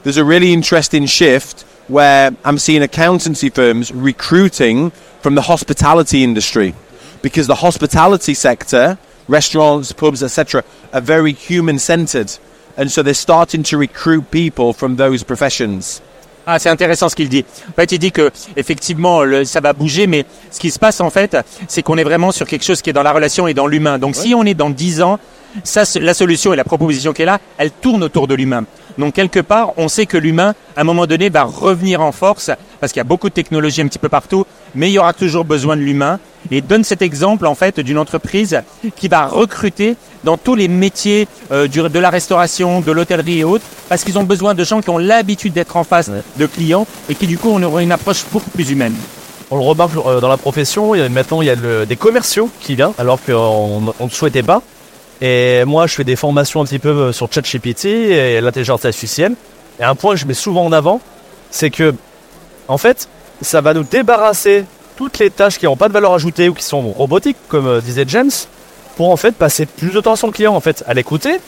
there's 0.03 0.17
a 0.17 0.25
really 0.25 0.53
interesting 0.53 1.05
shift 1.05 1.61
where 1.87 2.35
I'm 2.45 2.57
seeing 2.57 2.81
accountancy 2.81 3.49
firms 3.49 3.91
recruiting 3.91 4.91
from 5.21 5.35
the 5.35 5.41
hospitality 5.41 6.23
industry 6.23 6.73
because 7.21 7.47
the 7.47 7.55
hospitality 7.55 8.33
sector, 8.33 8.97
restaurants, 9.27 9.91
pubs, 9.91 10.23
etc., 10.23 10.63
are 10.93 11.01
very 11.01 11.33
human 11.33 11.79
centered. 11.79 12.31
And 12.77 12.91
so 12.91 13.03
they're 13.03 13.13
starting 13.13 13.63
to 13.63 13.77
recruit 13.77 14.31
people 14.31 14.73
from 14.73 14.95
those 14.95 15.23
professions. 15.23 16.01
Ah, 16.51 16.57
c'est 16.57 16.69
intéressant 16.69 17.09
ce 17.09 17.15
qu'il 17.15 17.29
dit. 17.29 17.45
En 17.69 17.73
fait, 17.73 17.91
il 17.91 17.99
dit 17.99 18.11
que 18.11 18.31
effectivement, 18.55 19.21
ça 19.45 19.59
va 19.59 19.71
bouger, 19.71 20.07
mais 20.07 20.25
ce 20.49 20.59
qui 20.59 20.71
se 20.71 20.79
passe 20.79 20.99
en 20.99 21.11
fait, 21.11 21.37
c'est 21.67 21.83
qu'on 21.83 21.95
est 21.99 22.03
vraiment 22.03 22.31
sur 22.31 22.47
quelque 22.47 22.65
chose 22.65 22.81
qui 22.81 22.89
est 22.89 22.93
dans 22.93 23.03
la 23.03 23.11
relation 23.11 23.47
et 23.47 23.53
dans 23.53 23.67
l'humain. 23.67 23.99
Donc, 23.99 24.15
si 24.15 24.33
on 24.33 24.43
est 24.43 24.55
dans 24.55 24.71
10 24.71 25.03
ans, 25.03 25.19
ça, 25.63 25.83
la 25.99 26.15
solution 26.15 26.51
et 26.51 26.55
la 26.55 26.63
proposition 26.63 27.13
qui 27.13 27.21
est 27.21 27.25
là, 27.25 27.39
elle 27.59 27.69
tourne 27.69 28.03
autour 28.03 28.27
de 28.27 28.33
l'humain. 28.33 28.65
Donc 28.97 29.13
quelque 29.13 29.39
part, 29.39 29.73
on 29.77 29.87
sait 29.87 30.07
que 30.07 30.17
l'humain, 30.17 30.55
à 30.75 30.81
un 30.81 30.83
moment 30.83 31.05
donné, 31.05 31.29
va 31.29 31.43
revenir 31.43 32.01
en 32.01 32.11
force, 32.11 32.49
parce 32.79 32.91
qu'il 32.91 32.99
y 32.99 33.01
a 33.01 33.05
beaucoup 33.05 33.29
de 33.29 33.33
technologies 33.33 33.81
un 33.81 33.87
petit 33.87 33.99
peu 33.99 34.09
partout, 34.09 34.45
mais 34.75 34.89
il 34.89 34.93
y 34.93 34.99
aura 34.99 35.13
toujours 35.13 35.45
besoin 35.45 35.75
de 35.75 35.81
l'humain. 35.81 36.19
Et 36.51 36.61
donne 36.61 36.85
cet 36.85 37.01
exemple 37.01 37.45
en 37.45 37.55
fait 37.55 37.79
d'une 37.81 37.97
entreprise 37.97 38.61
qui 38.95 39.09
va 39.09 39.27
recruter 39.27 39.97
dans 40.23 40.37
tous 40.37 40.55
les 40.55 40.67
métiers 40.67 41.27
euh, 41.51 41.67
de 41.67 41.99
la 41.99 42.09
restauration, 42.09 42.79
de 42.79 42.91
l'hôtellerie 42.91 43.39
et 43.39 43.43
autres, 43.43 43.65
parce 43.89 44.03
qu'ils 44.03 44.17
ont 44.17 44.23
besoin 44.23 44.53
de 44.53 44.63
gens 44.63 44.81
qui 44.81 44.89
ont 44.89 44.97
l'habitude 44.97 45.53
d'être 45.53 45.75
en 45.75 45.83
face 45.83 46.09
de 46.37 46.45
clients 46.45 46.87
et 47.09 47.15
qui 47.15 47.27
du 47.27 47.37
coup 47.37 47.49
on 47.51 47.61
aura 47.61 47.83
une 47.83 47.91
approche 47.91 48.25
beaucoup 48.31 48.49
plus 48.49 48.71
humaine. 48.71 48.95
On 49.51 49.57
le 49.57 49.63
remarque 49.63 49.91
euh, 49.97 50.21
dans 50.21 50.29
la 50.29 50.37
profession, 50.37 50.93
maintenant 51.09 51.41
il 51.41 51.47
y 51.47 51.51
a 51.51 51.85
des 51.85 51.95
commerciaux 51.97 52.49
qui 52.61 52.75
viennent 52.75 52.93
alors 52.97 53.19
qu'on 53.21 53.81
ne 53.99 54.09
souhaitait 54.09 54.43
pas. 54.43 54.61
Et 55.21 55.65
moi, 55.65 55.85
je 55.87 55.95
fais 55.95 56.03
des 56.03 56.15
formations 56.15 56.61
un 56.61 56.65
petit 56.65 56.79
peu 56.79 56.89
euh, 56.89 57.11
sur 57.11 57.31
ChatGPT 57.31 57.85
et 57.85 58.41
l'intelligence 58.41 58.85
artificielle. 58.85 59.33
Et 59.79 59.83
un 59.83 59.95
point 59.95 60.13
que 60.13 60.19
je 60.19 60.25
mets 60.25 60.33
souvent 60.33 60.65
en 60.65 60.71
avant, 60.71 61.01
c'est 61.51 61.69
que, 61.69 61.93
en 62.67 62.77
fait, 62.77 63.09
ça 63.41 63.61
va 63.61 63.73
nous 63.73 63.83
débarrasser 63.83 64.65
toutes 64.95 65.19
les 65.19 65.29
tâches 65.29 65.57
qui 65.57 65.65
n'ont 65.65 65.77
pas 65.77 65.87
de 65.87 65.93
valeur 65.93 66.13
ajoutée 66.13 66.49
ou 66.49 66.53
qui 66.53 66.63
sont 66.63 66.81
robotiques, 66.81 67.37
comme 67.47 67.67
euh, 67.67 67.81
disait 67.81 68.05
James, 68.07 68.31
pour 68.97 69.11
en 69.11 69.17
fait 69.17 69.33
passer 69.33 69.65
plus 69.65 69.91
de 69.91 70.01
temps 70.01 70.13
à 70.13 70.17
son 70.17 70.31
client, 70.31 70.53
en 70.53 70.59
fait, 70.59 70.83
à 70.87 70.93
l'écouter, 70.93 71.39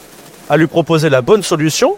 à 0.50 0.56
lui 0.58 0.68
proposer 0.68 1.10
la 1.10 1.22
bonne 1.22 1.44
solution 1.44 1.98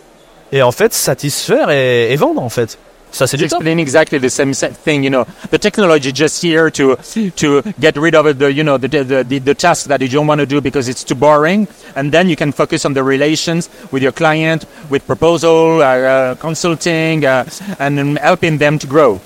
et 0.51 0.63
en 0.63 0.71
fait 0.71 0.93
satisfaire 0.93 1.69
et, 1.69 2.11
et 2.11 2.15
vendre, 2.15 2.41
en 2.41 2.49
fait. 2.49 2.77
Ça, 3.11 3.27
c'est 3.27 3.39
explain 3.39 3.77
exactly 3.77 4.19
the 4.19 4.27
same 4.27 4.53
thing. 4.83 5.03
You 5.03 5.11
know, 5.11 5.25
the 5.51 5.59
technology 5.59 6.11
just 6.11 6.43
here 6.43 6.71
to 6.71 6.97
to 7.35 7.61
get 7.79 7.95
rid 7.95 8.15
of 8.15 8.39
the 8.39 8.51
you 8.51 8.63
know 8.63 8.79
the 8.79 8.87
the 8.87 9.23
the, 9.23 9.39
the 9.39 9.53
task 9.53 9.85
that 9.85 10.01
you 10.01 10.07
don't 10.07 10.25
want 10.25 10.39
to 10.39 10.47
do 10.47 10.59
because 10.59 10.89
it's 10.89 11.03
too 11.03 11.13
boring, 11.13 11.67
and 11.95 12.11
then 12.11 12.27
you 12.27 12.35
can 12.35 12.51
focus 12.51 12.85
on 12.85 12.95
the 12.95 13.03
relations 13.03 13.69
with 13.91 14.01
your 14.01 14.13
client, 14.13 14.65
with 14.89 15.05
proposal, 15.05 15.83
uh, 15.83 15.85
uh, 15.85 16.35
consulting, 16.39 17.23
uh, 17.23 17.45
and 17.77 18.17
helping 18.17 18.57
them 18.57 18.79
to 18.79 18.87
grow. 18.87 19.21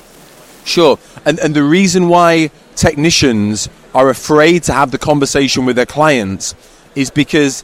Sure, 0.67 0.99
and 1.25 1.39
and 1.39 1.55
the 1.55 1.63
reason 1.63 2.09
why 2.09 2.51
technicians 2.75 3.69
are 3.95 4.09
afraid 4.09 4.63
to 4.63 4.73
have 4.73 4.91
the 4.91 4.97
conversation 4.97 5.65
with 5.65 5.77
their 5.77 5.85
clients 5.85 6.55
is 6.93 7.09
because 7.09 7.63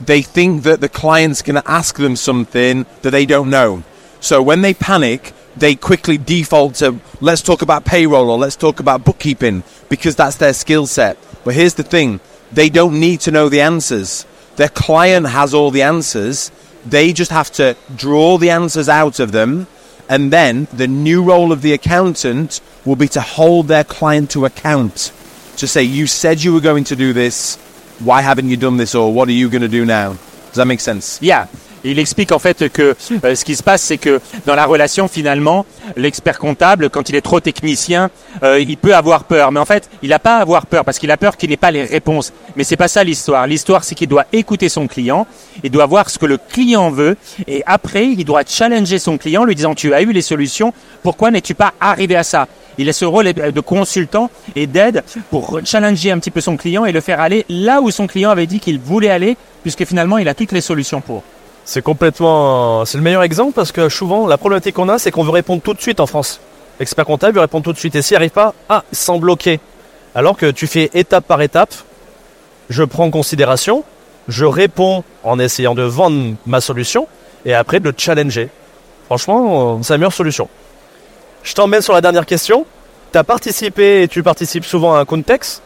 they 0.00 0.22
think 0.22 0.62
that 0.62 0.80
the 0.80 0.88
client's 0.88 1.42
going 1.42 1.60
to 1.60 1.70
ask 1.70 1.98
them 1.98 2.16
something 2.16 2.86
that 3.02 3.10
they 3.10 3.26
don't 3.26 3.50
know. 3.50 3.82
So 4.20 4.42
when 4.42 4.62
they 4.62 4.72
panic, 4.72 5.34
they 5.58 5.74
quickly 5.74 6.16
default 6.16 6.76
to 6.76 6.98
let's 7.20 7.42
talk 7.42 7.60
about 7.60 7.84
payroll 7.84 8.30
or 8.30 8.38
let's 8.38 8.56
talk 8.56 8.80
about 8.80 9.04
bookkeeping 9.04 9.62
because 9.90 10.16
that's 10.16 10.36
their 10.36 10.54
skill 10.54 10.86
set. 10.86 11.18
But 11.44 11.54
here's 11.54 11.74
the 11.74 11.82
thing 11.82 12.18
they 12.50 12.70
don't 12.70 12.98
need 12.98 13.20
to 13.20 13.30
know 13.30 13.50
the 13.50 13.60
answers. 13.60 14.24
Their 14.56 14.70
client 14.70 15.26
has 15.26 15.52
all 15.52 15.70
the 15.70 15.82
answers. 15.82 16.50
They 16.86 17.12
just 17.12 17.30
have 17.30 17.50
to 17.60 17.76
draw 17.94 18.38
the 18.38 18.48
answers 18.48 18.88
out 18.88 19.20
of 19.20 19.32
them. 19.32 19.66
And 20.08 20.32
then 20.32 20.68
the 20.72 20.88
new 20.88 21.22
role 21.22 21.52
of 21.52 21.62
the 21.62 21.72
accountant 21.72 22.60
will 22.84 22.96
be 22.96 23.08
to 23.08 23.20
hold 23.20 23.68
their 23.68 23.84
client 23.84 24.30
to 24.30 24.46
account. 24.46 25.12
To 25.58 25.66
say, 25.66 25.82
you 25.82 26.06
said 26.06 26.42
you 26.42 26.54
were 26.54 26.60
going 26.60 26.84
to 26.84 26.96
do 26.96 27.12
this. 27.12 27.56
Why 27.98 28.22
haven't 28.22 28.48
you 28.48 28.56
done 28.56 28.76
this? 28.76 28.94
Or 28.94 29.12
what 29.12 29.28
are 29.28 29.32
you 29.32 29.50
going 29.50 29.62
to 29.62 29.68
do 29.68 29.84
now? 29.84 30.10
Does 30.46 30.54
that 30.54 30.66
make 30.66 30.80
sense? 30.80 31.20
Yeah. 31.20 31.48
Il 31.88 31.98
explique 31.98 32.32
en 32.32 32.38
fait 32.38 32.68
que 32.70 32.94
euh, 33.24 33.34
ce 33.34 33.44
qui 33.44 33.56
se 33.56 33.62
passe, 33.62 33.82
c'est 33.82 33.98
que 33.98 34.20
dans 34.46 34.54
la 34.54 34.66
relation, 34.66 35.08
finalement, 35.08 35.66
l'expert 35.96 36.38
comptable, 36.38 36.90
quand 36.90 37.08
il 37.08 37.16
est 37.16 37.20
trop 37.20 37.40
technicien, 37.40 38.10
euh, 38.42 38.60
il 38.60 38.76
peut 38.76 38.94
avoir 38.94 39.24
peur. 39.24 39.52
Mais 39.52 39.60
en 39.60 39.64
fait, 39.64 39.88
il 40.02 40.10
n'a 40.10 40.18
pas 40.18 40.36
à 40.36 40.40
avoir 40.40 40.66
peur 40.66 40.84
parce 40.84 40.98
qu'il 40.98 41.10
a 41.10 41.16
peur 41.16 41.36
qu'il 41.36 41.50
n'ait 41.50 41.56
pas 41.56 41.70
les 41.70 41.84
réponses. 41.84 42.32
Mais 42.56 42.64
c'est 42.64 42.76
pas 42.76 42.88
ça 42.88 43.04
l'histoire. 43.04 43.46
L'histoire, 43.46 43.84
c'est 43.84 43.94
qu'il 43.94 44.08
doit 44.08 44.26
écouter 44.32 44.68
son 44.68 44.86
client, 44.86 45.26
il 45.62 45.70
doit 45.70 45.86
voir 45.86 46.10
ce 46.10 46.18
que 46.18 46.26
le 46.26 46.38
client 46.38 46.90
veut, 46.90 47.16
et 47.46 47.62
après, 47.66 48.06
il 48.06 48.24
doit 48.24 48.42
challenger 48.46 48.98
son 48.98 49.18
client, 49.18 49.44
lui 49.44 49.54
disant 49.54 49.74
tu 49.74 49.94
as 49.94 50.02
eu 50.02 50.12
les 50.12 50.22
solutions, 50.22 50.72
pourquoi 51.02 51.30
n'es-tu 51.30 51.54
pas 51.54 51.72
arrivé 51.80 52.16
à 52.16 52.22
ça? 52.22 52.46
Il 52.78 52.88
a 52.88 52.92
ce 52.92 53.04
rôle 53.04 53.32
de 53.32 53.60
consultant 53.60 54.30
et 54.54 54.68
d'aide 54.68 55.02
pour 55.30 55.60
challenger 55.64 56.12
un 56.12 56.18
petit 56.20 56.30
peu 56.30 56.40
son 56.40 56.56
client 56.56 56.84
et 56.84 56.92
le 56.92 57.00
faire 57.00 57.20
aller 57.20 57.44
là 57.48 57.80
où 57.80 57.90
son 57.90 58.06
client 58.06 58.30
avait 58.30 58.46
dit 58.46 58.60
qu'il 58.60 58.78
voulait 58.78 59.10
aller, 59.10 59.36
puisque 59.62 59.84
finalement 59.84 60.18
il 60.18 60.28
a 60.28 60.34
toutes 60.34 60.52
les 60.52 60.60
solutions 60.60 61.00
pour. 61.00 61.24
C'est 61.70 61.82
complètement, 61.82 62.86
c'est 62.86 62.96
le 62.96 63.04
meilleur 63.04 63.22
exemple 63.22 63.52
parce 63.52 63.72
que 63.72 63.90
souvent 63.90 64.26
la 64.26 64.38
problématique 64.38 64.74
qu'on 64.74 64.88
a, 64.88 64.98
c'est 64.98 65.10
qu'on 65.10 65.22
veut 65.22 65.30
répondre 65.30 65.60
tout 65.60 65.74
de 65.74 65.80
suite 65.82 66.00
en 66.00 66.06
France. 66.06 66.40
L'expert 66.80 67.04
comptable 67.04 67.34
veut 67.34 67.42
répondre 67.42 67.62
tout 67.62 67.74
de 67.74 67.78
suite 67.78 67.94
et 67.94 68.00
s'il 68.00 68.14
n'y 68.14 68.16
arrive 68.16 68.30
pas, 68.30 68.54
ah, 68.70 68.84
sans 68.90 69.18
bloquer. 69.18 69.60
Alors 70.14 70.38
que 70.38 70.50
tu 70.50 70.66
fais 70.66 70.88
étape 70.94 71.26
par 71.26 71.42
étape, 71.42 71.74
je 72.70 72.84
prends 72.84 73.04
en 73.04 73.10
considération 73.10 73.84
je 74.28 74.46
réponds 74.46 75.04
en 75.24 75.38
essayant 75.38 75.74
de 75.74 75.82
vendre 75.82 76.36
ma 76.46 76.62
solution 76.62 77.06
et 77.44 77.52
après 77.52 77.80
de 77.80 77.84
le 77.90 77.94
challenger. 77.94 78.48
Franchement, 79.04 79.82
c'est 79.82 79.92
la 79.92 79.98
meilleure 79.98 80.12
solution. 80.14 80.48
Je 81.42 81.52
t'emmène 81.52 81.82
sur 81.82 81.92
la 81.92 82.00
dernière 82.00 82.24
question. 82.24 82.64
Tu 83.12 83.18
as 83.18 83.24
participé 83.24 84.04
et 84.04 84.08
tu 84.08 84.22
participes 84.22 84.64
souvent 84.64 84.94
à 84.94 85.00
un 85.00 85.04
contexte. 85.04 85.60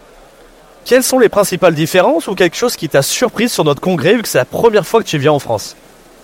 Quelles 0.85 1.05
sont 1.05 1.21
les 1.21 1.29
principales 1.29 1.75
différences 1.77 2.27
ou 2.27 2.35
quelque 2.35 2.57
chose 2.57 2.75
qui 2.75 2.89
t'a 2.89 3.03
surpris 3.03 3.49
sur 3.49 3.63
notre 3.63 3.81
congrès 3.81 4.15
vu 4.15 4.23
que 4.23 4.29
c'est 4.29 4.39
la 4.39 4.45
première 4.45 4.85
fois 4.85 5.01
que 5.01 5.09
tu 5.09 5.19
viens 5.19 5.31
en 5.31 5.39
France? 5.39 5.77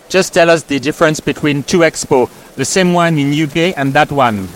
Just 0.09 0.33
tell 0.33 0.49
us 0.49 0.63
the 0.63 0.81
difference 0.81 1.21
between 1.21 1.63
two 1.63 1.81
expo, 1.81 2.31
the 2.57 2.65
same 2.65 2.95
one 2.95 3.19
in 3.19 3.29
UK 3.29 3.77
and 3.77 3.93
that 3.93 4.11
one. 4.11 4.49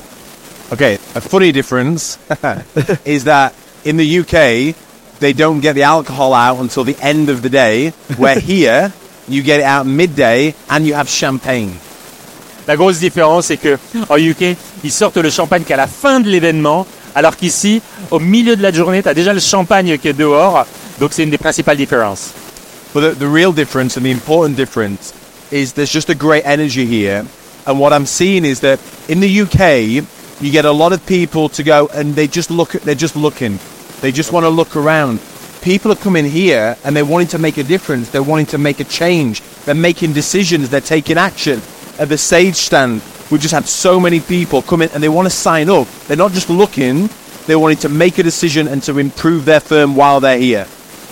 Okay, 0.73 0.95
a 1.15 1.21
funny 1.21 1.53
difference 1.53 2.17
is 3.05 3.25
that 3.25 3.55
in 3.85 3.99
the 3.99 4.19
UK, 4.21 4.75
they 5.21 5.35
don't 5.35 5.61
get 5.61 5.75
the 5.75 5.83
alcohol 5.83 6.33
out 6.33 6.59
until 6.59 6.85
the 6.85 6.97
end 7.03 7.29
of 7.29 7.43
the 7.43 7.51
day, 7.51 7.91
where 8.17 8.41
here, 8.41 8.93
you 9.29 9.43
get 9.43 9.61
it 9.61 9.65
out 9.65 9.85
midday 9.85 10.55
and 10.71 10.87
you 10.87 10.95
have 10.95 11.09
champagne. 11.09 11.79
La 12.67 12.77
grosse 12.77 13.01
différence, 13.01 13.47
c'est 13.47 13.59
que 13.59 13.77
en 14.09 14.17
UK, 14.17 14.57
ils 14.85 14.93
sortent 14.93 15.19
le 15.19 15.31
champagne 15.31 15.65
qu'à 15.65 15.77
la 15.77 15.87
fin 15.87 16.21
de 16.21 16.31
l'événement, 16.31 16.87
alors 17.15 17.37
qu'ici, 17.37 17.83
au 18.11 18.21
milieu 18.21 18.57
de 18.57 18.63
la 18.63 18.73
journée, 18.73 19.03
tu 19.03 19.09
as 19.09 19.15
déjà 19.15 19.35
le 19.35 19.41
champagne 19.41 19.99
qui 19.99 20.09
est 20.09 20.13
dehors. 20.15 20.65
Donc 20.99 21.13
c'est 21.13 21.25
une 21.25 21.31
des 21.31 21.39
principales 21.39 21.77
différences. 21.77 22.31
But 22.95 23.01
the, 23.03 23.19
the 23.19 23.29
real 23.29 23.53
difference 23.53 23.99
and 23.99 24.03
the 24.03 24.13
important 24.13 24.55
difference 24.57 25.13
is 25.53 25.75
there's 25.75 25.91
just 25.91 26.09
a 26.09 26.15
great 26.15 26.45
energy 26.45 26.87
here. 26.87 27.27
And 27.67 27.79
what 27.79 27.93
I'm 27.93 28.07
seeing 28.07 28.45
is 28.45 28.61
that 28.61 28.81
in 29.09 29.21
the 29.21 29.41
UK, 29.43 30.07
you 30.43 30.51
get 30.51 30.65
a 30.65 30.73
lot 30.73 30.93
of 30.93 31.05
people 31.07 31.49
to 31.51 31.63
go 31.63 31.89
and 31.95 32.15
they 32.15 32.27
just 32.27 32.51
look, 32.51 32.75
at 32.75 32.83
they're 32.83 32.95
just 32.95 33.15
looking. 33.15 33.59
They 34.01 34.11
just 34.11 34.33
want 34.33 34.45
to 34.45 34.51
look 34.51 34.75
around. 34.75 35.21
People 35.63 35.93
are 35.93 35.97
coming 35.97 36.25
here 36.25 36.77
and 36.85 36.97
they're 36.97 37.05
wanting 37.05 37.29
to 37.29 37.39
make 37.39 37.59
a 37.59 37.63
difference. 37.63 38.11
They're 38.11 38.23
wanting 38.23 38.47
to 38.47 38.59
make 38.59 38.81
a 38.81 38.85
change. 38.85 39.43
They're 39.65 39.75
making 39.77 40.13
decisions. 40.13 40.71
They're 40.71 40.81
taking 40.81 41.19
action. 41.19 41.61
At 41.99 42.09
the 42.09 42.19
Sage 42.19 42.57
stand, 42.57 43.03
we've 43.31 43.41
just 43.41 43.55
had 43.55 43.67
so 43.67 44.01
many 44.01 44.19
people 44.19 44.63
come 44.63 44.83
in 44.83 44.91
and 44.91 45.03
they 45.03 45.09
want 45.09 45.27
to 45.27 45.31
sign 45.31 45.69
up. 45.69 45.87
They're 46.09 46.17
not 46.17 46.33
just 46.33 46.51
looking, 46.51 47.09
they're 47.47 47.59
wanting 47.59 47.79
to 47.79 47.89
make 47.89 48.19
a 48.19 48.23
decision 48.23 48.67
and 48.67 48.83
to 48.85 48.99
improve 48.99 49.45
their 49.45 49.61
firm 49.61 49.95
while 49.95 50.19
they're 50.19 50.39
here. 50.39 50.67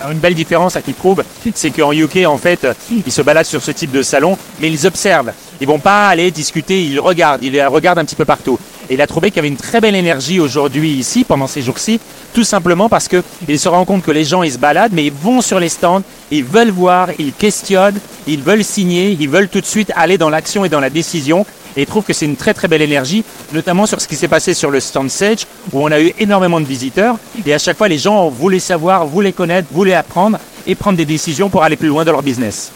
Une 0.08 0.18
belle 0.18 0.34
différence 0.34 0.76
à 0.76 0.82
qui 0.82 0.92
prouve, 0.92 1.22
c'est 1.54 1.70
qu'en 1.70 1.92
UK, 1.92 2.26
en 2.26 2.38
fait, 2.38 2.66
ils 2.90 3.12
se 3.12 3.22
baladent 3.22 3.46
sur 3.46 3.62
ce 3.62 3.70
type 3.70 3.90
de 3.90 4.02
salon, 4.02 4.38
mais 4.60 4.70
ils 4.70 4.86
observent. 4.86 5.32
Ils 5.60 5.66
vont 5.66 5.78
pas 5.78 6.08
aller 6.08 6.30
discuter, 6.30 6.82
ils 6.82 6.98
regardent, 6.98 7.42
ils 7.42 7.62
regardent 7.66 7.98
un 7.98 8.04
petit 8.04 8.16
peu 8.16 8.24
partout. 8.24 8.58
Et 8.88 8.94
il 8.94 9.02
a 9.02 9.06
trouvé 9.06 9.30
qu'il 9.30 9.36
y 9.36 9.40
avait 9.40 9.48
une 9.48 9.56
très 9.56 9.80
belle 9.80 9.94
énergie 9.94 10.40
aujourd'hui 10.40 10.90
ici, 10.90 11.24
pendant 11.24 11.46
ces 11.46 11.62
jours-ci, 11.62 12.00
tout 12.32 12.44
simplement 12.44 12.88
parce 12.88 13.08
que 13.08 13.22
il 13.46 13.58
se 13.58 13.68
rend 13.68 13.84
compte 13.84 14.02
que 14.02 14.10
les 14.10 14.24
gens, 14.24 14.42
ils 14.42 14.52
se 14.52 14.58
baladent, 14.58 14.92
mais 14.92 15.04
ils 15.04 15.12
vont 15.12 15.42
sur 15.42 15.60
les 15.60 15.68
stands, 15.68 16.02
ils 16.30 16.44
veulent 16.44 16.70
voir, 16.70 17.08
ils 17.18 17.32
questionnent, 17.32 17.98
ils 18.26 18.42
veulent 18.42 18.64
signer, 18.64 19.16
ils 19.18 19.28
veulent 19.28 19.48
tout 19.48 19.60
de 19.60 19.66
suite 19.66 19.92
aller 19.96 20.18
dans 20.18 20.30
l'action 20.30 20.64
et 20.64 20.68
dans 20.68 20.80
la 20.80 20.90
décision. 20.90 21.44
Et 21.76 21.82
il 21.82 21.86
trouve 21.86 22.04
que 22.04 22.12
c'est 22.12 22.26
une 22.26 22.36
très 22.36 22.54
très 22.54 22.68
belle 22.68 22.82
énergie, 22.82 23.24
notamment 23.52 23.86
sur 23.86 24.00
ce 24.00 24.08
qui 24.08 24.16
s'est 24.16 24.28
passé 24.28 24.54
sur 24.54 24.70
le 24.70 24.80
stand 24.80 25.08
Sage, 25.08 25.46
où 25.72 25.82
on 25.82 25.90
a 25.90 26.00
eu 26.00 26.12
énormément 26.18 26.60
de 26.60 26.66
visiteurs. 26.66 27.16
Et 27.46 27.54
à 27.54 27.58
chaque 27.58 27.76
fois, 27.76 27.88
les 27.88 27.98
gens 27.98 28.28
voulaient 28.28 28.58
savoir, 28.58 29.06
voulaient 29.06 29.32
connaître, 29.32 29.68
voulaient 29.72 29.94
apprendre 29.94 30.38
et 30.66 30.74
prendre 30.74 30.96
des 30.96 31.04
décisions 31.04 31.48
pour 31.48 31.62
aller 31.62 31.76
plus 31.76 31.88
loin 31.88 32.04
dans 32.04 32.12
leur 32.12 32.22
business. 32.22 32.72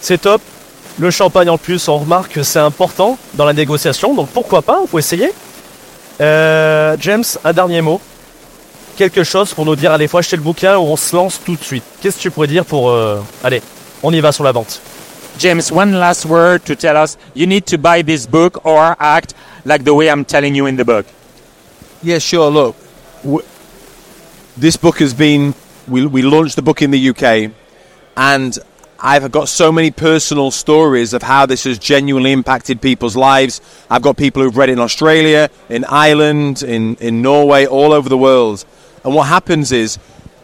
C'est 0.00 0.20
top. 0.20 0.40
Le 0.98 1.10
champagne 1.10 1.50
en 1.50 1.58
plus, 1.58 1.88
on 1.88 1.98
remarque 1.98 2.34
que 2.34 2.44
c'est 2.44 2.60
important 2.60 3.18
dans 3.34 3.44
la 3.44 3.52
négociation, 3.52 4.14
donc 4.14 4.28
pourquoi 4.28 4.62
pas, 4.62 4.78
on 4.80 4.86
peut 4.86 4.98
essayer. 4.98 5.32
Euh, 6.20 6.96
James, 7.00 7.24
un 7.42 7.52
dernier 7.52 7.80
mot. 7.80 8.00
Quelque 8.96 9.24
chose 9.24 9.52
pour 9.52 9.64
nous 9.64 9.74
dire, 9.76 9.90
allez, 9.92 10.06
faut 10.06 10.18
acheter 10.18 10.36
le 10.36 10.42
bouquin 10.42 10.76
ou 10.78 10.82
on 10.82 10.96
se 10.96 11.14
lance 11.16 11.40
tout 11.44 11.56
de 11.56 11.64
suite. 11.64 11.82
Qu'est-ce 12.00 12.16
que 12.16 12.22
tu 12.22 12.30
pourrais 12.30 12.46
dire 12.46 12.64
pour... 12.64 12.90
euh, 12.90 13.20
Allez, 13.42 13.60
on 14.02 14.12
y 14.12 14.20
va 14.20 14.30
sur 14.32 14.44
la 14.44 14.52
vente. 14.52 14.80
James, 15.38 15.62
one 15.72 15.92
last 15.98 16.24
word 16.26 16.60
to 16.64 16.76
tell 16.76 16.96
us 16.96 17.16
you 17.34 17.44
need 17.46 17.64
to 17.66 17.76
buy 17.76 18.02
this 18.04 18.24
book 18.26 18.64
or 18.64 18.94
act 19.00 19.34
like 19.64 19.82
the 19.84 19.92
way 19.92 20.08
I'm 20.08 20.24
telling 20.24 20.54
you 20.54 20.66
in 20.66 20.76
the 20.76 20.84
book. 20.84 21.06
Yeah, 22.04 22.20
sure. 22.20 22.50
Look, 22.52 22.76
w- 23.24 23.42
this 24.56 24.76
book 24.76 25.00
has 25.00 25.12
been. 25.12 25.54
We, 25.88 26.06
we 26.06 26.22
launched 26.22 26.54
the 26.54 26.62
book 26.62 26.80
in 26.82 26.92
the 26.92 27.08
UK, 27.10 27.50
and 28.16 28.56
I've 29.00 29.32
got 29.32 29.48
so 29.48 29.72
many 29.72 29.90
personal 29.90 30.52
stories 30.52 31.12
of 31.12 31.22
how 31.22 31.46
this 31.46 31.64
has 31.64 31.78
genuinely 31.80 32.30
impacted 32.30 32.80
people's 32.80 33.16
lives. 33.16 33.60
I've 33.90 34.02
got 34.02 34.16
people 34.16 34.40
who've 34.42 34.56
read 34.56 34.68
it 34.68 34.74
in 34.74 34.78
Australia, 34.78 35.50
in 35.68 35.84
Ireland, 35.86 36.62
in, 36.62 36.94
in 37.00 37.22
Norway, 37.22 37.66
all 37.66 37.92
over 37.92 38.08
the 38.08 38.16
world. 38.16 38.64
And 39.04 39.14
what 39.14 39.28
happens 39.28 39.70
is, 39.70 39.98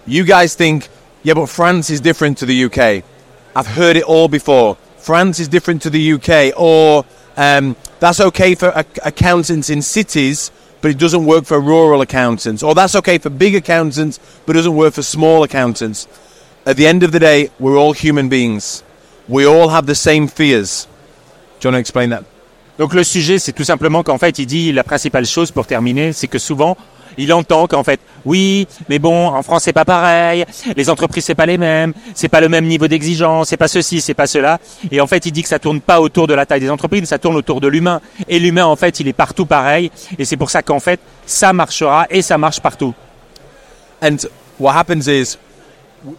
you 0.06 0.24
guys 0.24 0.54
think, 0.54 0.88
yeah, 1.22 1.34
but 1.34 1.46
France 1.46 1.90
is 1.90 2.00
different 2.00 2.38
to 2.38 2.46
the 2.46 2.64
UK. 2.64 3.02
I've 3.56 3.66
heard 3.66 3.96
it 3.96 4.04
all 4.04 4.28
before. 4.28 4.76
France 4.98 5.40
is 5.40 5.48
different 5.48 5.82
to 5.82 5.90
the 5.90 6.12
UK, 6.12 6.52
or 6.58 7.04
um, 7.36 7.74
that's 8.00 8.20
okay 8.20 8.54
for 8.54 8.72
ac- 8.76 9.00
accountants 9.02 9.70
in 9.70 9.82
cities, 9.82 10.50
but 10.82 10.90
it 10.90 10.98
doesn't 10.98 11.24
work 11.24 11.44
for 11.46 11.58
rural 11.60 12.00
accountants, 12.02 12.62
or 12.62 12.74
that's 12.74 12.94
okay 12.96 13.18
for 13.18 13.30
big 13.30 13.54
accountants, 13.54 14.20
but 14.46 14.56
it 14.56 14.58
doesn't 14.58 14.76
work 14.76 14.94
for 14.94 15.02
small 15.02 15.42
accountants. 15.42 16.06
At 16.66 16.76
the 16.76 16.86
end 16.86 17.02
of 17.02 17.12
the 17.12 17.18
day, 17.18 17.50
we're 17.58 17.78
all 17.78 17.92
human 17.92 18.28
beings. 18.28 18.82
We 19.26 19.46
all 19.46 19.68
have 19.70 19.86
the 19.86 19.94
same 19.94 20.28
fears. 20.28 20.86
Do 21.60 21.68
you 21.68 21.72
want 21.72 21.76
to 21.76 21.80
explain 21.80 22.10
that? 22.10 22.24
Donc 22.78 22.94
le 22.94 23.04
sujet, 23.04 23.38
c'est 23.38 23.52
tout 23.52 23.64
simplement 23.64 24.02
qu'en 24.02 24.18
fait, 24.18 24.38
il 24.38 24.46
dit 24.46 24.72
la 24.72 24.84
principale 24.84 25.26
chose 25.26 25.50
pour 25.50 25.66
terminer, 25.66 26.12
c'est 26.12 26.28
que 26.28 26.38
souvent, 26.38 26.76
il 27.18 27.32
entend 27.32 27.66
qu'en 27.66 27.84
fait, 27.84 28.00
oui, 28.24 28.66
mais 28.88 28.98
bon, 28.98 29.28
en 29.28 29.42
France, 29.42 29.62
c'est 29.64 29.72
pas 29.72 29.84
pareil, 29.84 30.44
les 30.76 30.90
entreprises, 30.90 31.24
c'est 31.24 31.34
pas 31.34 31.46
les 31.46 31.58
mêmes, 31.58 31.92
c'est 32.14 32.28
pas 32.28 32.40
le 32.40 32.48
même 32.48 32.66
niveau 32.66 32.88
d'exigence, 32.88 33.48
c'est 33.48 33.56
pas 33.56 33.68
ceci, 33.68 34.00
c'est 34.00 34.14
pas 34.14 34.26
cela. 34.26 34.58
Et 34.90 35.00
en 35.00 35.06
fait, 35.06 35.26
il 35.26 35.32
dit 35.32 35.42
que 35.42 35.48
ça 35.48 35.58
tourne 35.58 35.80
pas 35.80 36.00
autour 36.00 36.26
de 36.26 36.34
la 36.34 36.46
taille 36.46 36.60
des 36.60 36.70
entreprises, 36.70 37.04
ça 37.04 37.18
tourne 37.18 37.36
autour 37.36 37.60
de 37.60 37.68
l'humain. 37.68 38.00
Et 38.28 38.38
l'humain, 38.38 38.66
en 38.66 38.76
fait, 38.76 39.00
il 39.00 39.08
est 39.08 39.12
partout 39.12 39.46
pareil. 39.46 39.90
Et 40.18 40.24
c'est 40.24 40.36
pour 40.36 40.50
ça 40.50 40.62
qu'en 40.62 40.80
fait, 40.80 41.00
ça 41.26 41.52
marchera 41.52 42.06
et 42.10 42.22
ça 42.22 42.38
marche 42.38 42.60
partout. 42.60 42.94
And 44.02 44.16
what 44.58 44.72
happens 44.72 45.08
is 45.08 45.36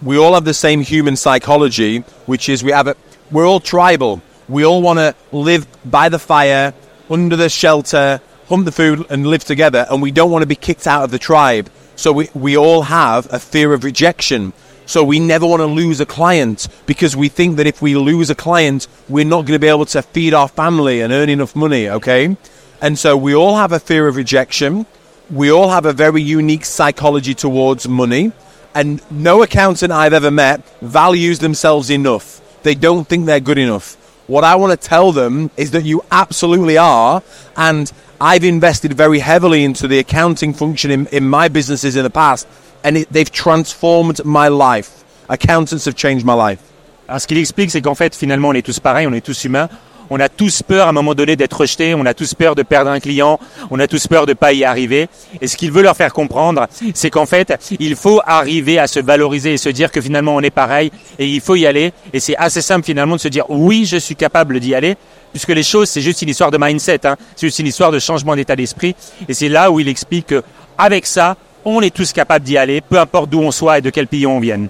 we 0.04 0.17
all 0.17 0.36
have 0.36 0.45
the 0.45 0.54
same 0.54 0.82
human 0.82 1.15
psychology, 1.15 2.04
which 2.27 2.49
is 2.49 2.63
we 2.63 2.71
have 2.71 2.88
a, 2.88 2.95
we're 3.32 3.47
all 3.47 3.60
tribal. 3.60 4.21
We 4.47 4.65
all 4.65 4.82
want 4.82 4.99
to 4.99 5.15
live 5.32 5.65
by 5.86 6.10
the 6.10 6.19
fire, 6.19 6.73
under 7.10 7.38
the 7.38 7.49
shelter, 7.49 8.19
hunt 8.52 8.66
the 8.66 8.72
food, 8.72 9.06
and 9.10 9.26
live 9.26 9.44
together. 9.44 9.88
And 9.90 10.02
we 10.02 10.12
don't 10.12 10.30
want 10.30 10.44
to 10.44 10.48
be 10.48 10.56
kicked 10.56 10.86
out 10.86 11.04
of 11.04 11.12
the 11.12 11.18
tribe. 11.18 11.70
So 11.96 12.12
we, 12.12 12.30
we 12.34 12.58
all 12.58 12.84
have 12.84 13.32
a 13.34 13.40
fear 13.40 13.74
of 13.74 13.84
rejection. 13.84 14.54
So 14.86 15.04
we 15.04 15.20
never 15.20 15.48
want 15.48 15.62
to 15.62 15.68
lose 15.68 16.02
a 16.02 16.06
client 16.06 16.68
because 16.86 17.16
we 17.16 17.30
think 17.30 17.58
that 17.58 17.66
if 17.66 17.82
we 17.82 17.96
lose 17.96 18.30
a 18.30 18.36
client, 18.36 18.88
we're 19.08 19.24
not 19.26 19.44
going 19.46 19.54
to 19.54 19.60
be 19.60 19.68
able 19.68 19.86
to 19.86 20.02
feed 20.02 20.34
our 20.34 20.50
family 20.50 21.02
and 21.02 21.14
earn 21.14 21.30
enough 21.30 21.56
money, 21.56 21.88
okay? 21.90 22.36
And 22.82 23.00
so 23.00 23.16
we 23.16 23.34
all 23.34 23.56
have 23.56 23.72
a 23.72 23.80
fear 23.80 24.08
of 24.08 24.18
rejection. 24.18 24.86
We 25.30 25.50
all 25.50 25.70
have 25.70 25.86
a 25.86 25.94
very 25.94 26.22
unique 26.22 26.66
psychology 26.66 27.34
towards 27.34 27.88
money. 27.88 28.34
And 28.76 29.02
no 29.10 29.44
accountant 29.44 29.94
I've 29.94 30.14
ever 30.14 30.32
met 30.32 30.68
values 30.82 31.40
themselves 31.40 31.90
enough. 31.90 32.42
They 32.64 32.76
don't 32.76 33.08
think 33.08 33.26
they're 33.26 33.40
good 33.40 33.58
enough. 33.58 33.96
What 34.28 34.44
I 34.44 34.56
want 34.56 34.72
to 34.72 34.88
tell 34.88 35.12
them 35.12 35.52
is 35.58 35.72
that 35.72 35.84
you 35.84 36.04
absolutely 36.12 36.78
are. 36.78 37.22
And 37.56 37.92
I've 38.23 38.43
invested 38.43 38.93
very 38.93 39.17
heavily 39.17 39.63
into 39.63 39.88
the 39.88 39.97
accounting 39.97 40.53
function 40.53 40.91
in, 40.91 41.07
in 41.07 41.27
my 41.27 41.47
businesses 41.47 41.95
in 41.95 42.03
the 42.03 42.12
past. 42.12 42.47
And 42.84 42.97
it, 42.97 43.10
they've 43.12 43.31
transformed 43.31 44.23
my 44.23 44.47
life. 44.47 45.03
Accountants 45.27 45.86
have 45.86 45.95
changed 45.95 46.23
my 46.23 46.36
life. 46.36 46.60
Alors 47.07 47.19
ce 47.19 47.25
qu'il 47.25 47.39
explique, 47.39 47.71
c'est 47.71 47.81
qu'en 47.81 47.95
fait, 47.95 48.15
finalement, 48.15 48.49
on 48.49 48.53
est 48.53 48.62
tous 48.63 48.79
pareils, 48.79 49.07
on 49.07 49.13
est 49.13 49.25
tous 49.25 49.43
humains. 49.43 49.69
On 50.13 50.19
a 50.19 50.28
tous 50.28 50.62
peur 50.62 50.88
à 50.88 50.89
un 50.89 50.91
moment 50.91 51.15
donné 51.15 51.38
d'être 51.38 51.62
rejeté, 51.62 51.95
on 51.95 52.06
a 52.06 52.13
tous 52.13 52.34
peur 52.34 52.54
de 52.54 52.63
perdre 52.63 52.91
un 52.91 53.00
client, 53.00 53.39
on 53.69 53.80
a 53.80 53.88
tous 53.88 54.08
peur 54.08 54.26
de 54.26 54.34
pas 54.34 54.52
y 54.52 54.65
arriver. 54.65 55.08
Et 55.39 55.47
ce 55.47 55.56
qu'il 55.56 55.71
veut 55.71 55.82
leur 55.82 55.95
faire 55.95 56.12
comprendre, 56.12 56.67
c'est 56.93 57.10
qu'en 57.10 57.26
fait, 57.26 57.58
il 57.80 57.95
faut 57.95 58.19
arriver 58.26 58.78
à 58.78 58.88
se 58.88 59.00
valoriser 59.00 59.54
et 59.54 59.58
se 59.58 59.69
dire 59.69 59.89
que 59.89 60.02
finalement 60.02 60.36
on 60.36 60.41
est 60.41 60.50
pareil 60.50 60.91
et 61.17 61.26
il 61.26 61.39
faut 61.39 61.56
y 61.56 61.65
aller. 61.65 61.93
Et 62.12 62.19
c'est 62.19 62.36
assez 62.36 62.62
simple 62.62 62.86
finalement 62.86 63.15
de 63.15 63.21
se 63.21 63.30
dire 63.30 63.45
oui, 63.47 63.86
je 63.86 63.95
suis 63.95 64.17
capable 64.17 64.60
d'y 64.60 64.76
aller, 64.76 64.97
puisque 65.32 65.47
les 65.47 65.63
choses, 65.63 65.88
c'est 65.88 66.02
juste 66.02 66.21
une 66.21 66.28
histoire 66.30 66.52
de 66.52 66.58
mindset, 66.60 67.08
hein. 67.08 67.15
c'est 67.38 67.47
juste 67.47 67.60
une 67.60 67.67
histoire 67.67 67.93
de 67.93 68.00
changement 68.00 68.36
d'état 68.36 68.58
d'esprit. 68.58 68.97
Et 69.30 69.34
c'est 69.34 69.47
là 69.47 69.71
où 69.71 69.80
il 69.80 69.88
explique 69.88 70.28
que 70.28 70.43
avec 70.78 71.06
ça, 71.06 71.38
on 71.63 71.80
est 71.80 71.95
tous 71.95 72.12
capables 72.12 72.43
d'y 72.43 72.58
aller, 72.58 72.82
peu 72.82 73.00
importe 73.00 73.30
d'où 73.30 73.39
on 73.39 73.52
soit 73.52 73.78
et 73.78 73.82
de 73.82 73.89
quel 73.89 74.08
pays 74.08 74.28
on 74.28 74.41
vienne. 74.41 74.67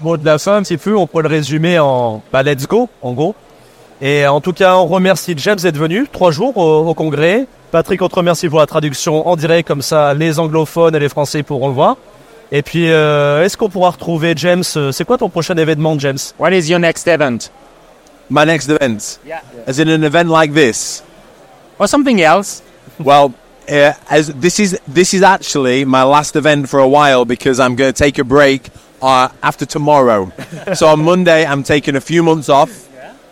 mot 0.00 0.16
de 0.16 0.24
la 0.24 0.38
fin 0.38 0.58
un 0.58 0.62
petit 0.62 0.76
peu, 0.76 0.96
on 0.96 1.08
peut 1.08 1.22
le 1.22 1.28
résumer 1.28 1.80
en 1.80 2.22
bah, 2.32 2.44
let's 2.44 2.68
go, 2.68 2.88
en 3.02 3.12
gros. 3.12 3.34
Et 4.00 4.26
en 4.26 4.40
tout 4.40 4.52
cas, 4.52 4.76
on 4.76 4.86
remercie 4.86 5.34
James 5.38 5.56
d'être 5.58 5.78
venu 5.78 6.06
trois 6.10 6.30
jours 6.30 6.56
au, 6.56 6.86
au 6.86 6.94
congrès. 6.94 7.46
Patrick, 7.70 8.02
on 8.02 8.08
te 8.08 8.14
remercie 8.14 8.48
pour 8.48 8.58
la 8.58 8.66
traduction 8.66 9.26
en 9.26 9.36
direct, 9.36 9.66
comme 9.66 9.82
ça 9.82 10.14
les 10.14 10.38
anglophones 10.38 10.94
et 10.94 10.98
les 10.98 11.08
français 11.08 11.42
pourront 11.42 11.68
le 11.68 11.74
voir. 11.74 11.96
Et 12.52 12.62
puis, 12.62 12.90
euh, 12.92 13.42
est-ce 13.44 13.56
qu'on 13.56 13.68
pourra 13.68 13.90
retrouver 13.90 14.34
James 14.36 14.62
euh, 14.76 14.92
C'est 14.92 15.04
quoi 15.04 15.18
ton 15.18 15.28
prochain 15.28 15.56
événement, 15.56 15.98
James? 15.98 16.18
What 16.38 16.50
is 16.52 16.68
your 16.70 16.78
next 16.78 17.08
event? 17.08 17.50
My 18.30 18.44
next 18.44 18.68
event, 18.68 19.18
Yeah. 19.26 19.40
as 19.66 19.78
in 19.80 19.88
an 19.88 20.02
event 20.04 20.28
like 20.28 20.52
this, 20.52 21.02
Or 21.78 21.86
something 21.88 22.20
else? 22.22 22.62
Well, 22.98 23.32
uh, 23.68 23.92
as 24.08 24.32
this 24.40 24.58
is 24.58 24.78
this 24.88 25.12
is 25.12 25.22
actually 25.22 25.84
my 25.84 26.02
last 26.04 26.34
event 26.36 26.68
for 26.68 26.80
a 26.80 26.88
while 26.88 27.24
because 27.24 27.60
I'm 27.60 27.76
going 27.76 27.92
to 27.92 28.04
take 28.04 28.18
a 28.18 28.24
break 28.24 28.62
uh, 29.02 29.28
after 29.42 29.66
tomorrow. 29.66 30.30
so 30.74 30.86
on 30.88 31.00
Monday, 31.04 31.44
I'm 31.44 31.62
taking 31.62 31.96
a 31.96 32.00
few 32.00 32.22
months 32.22 32.48
off. 32.48 32.70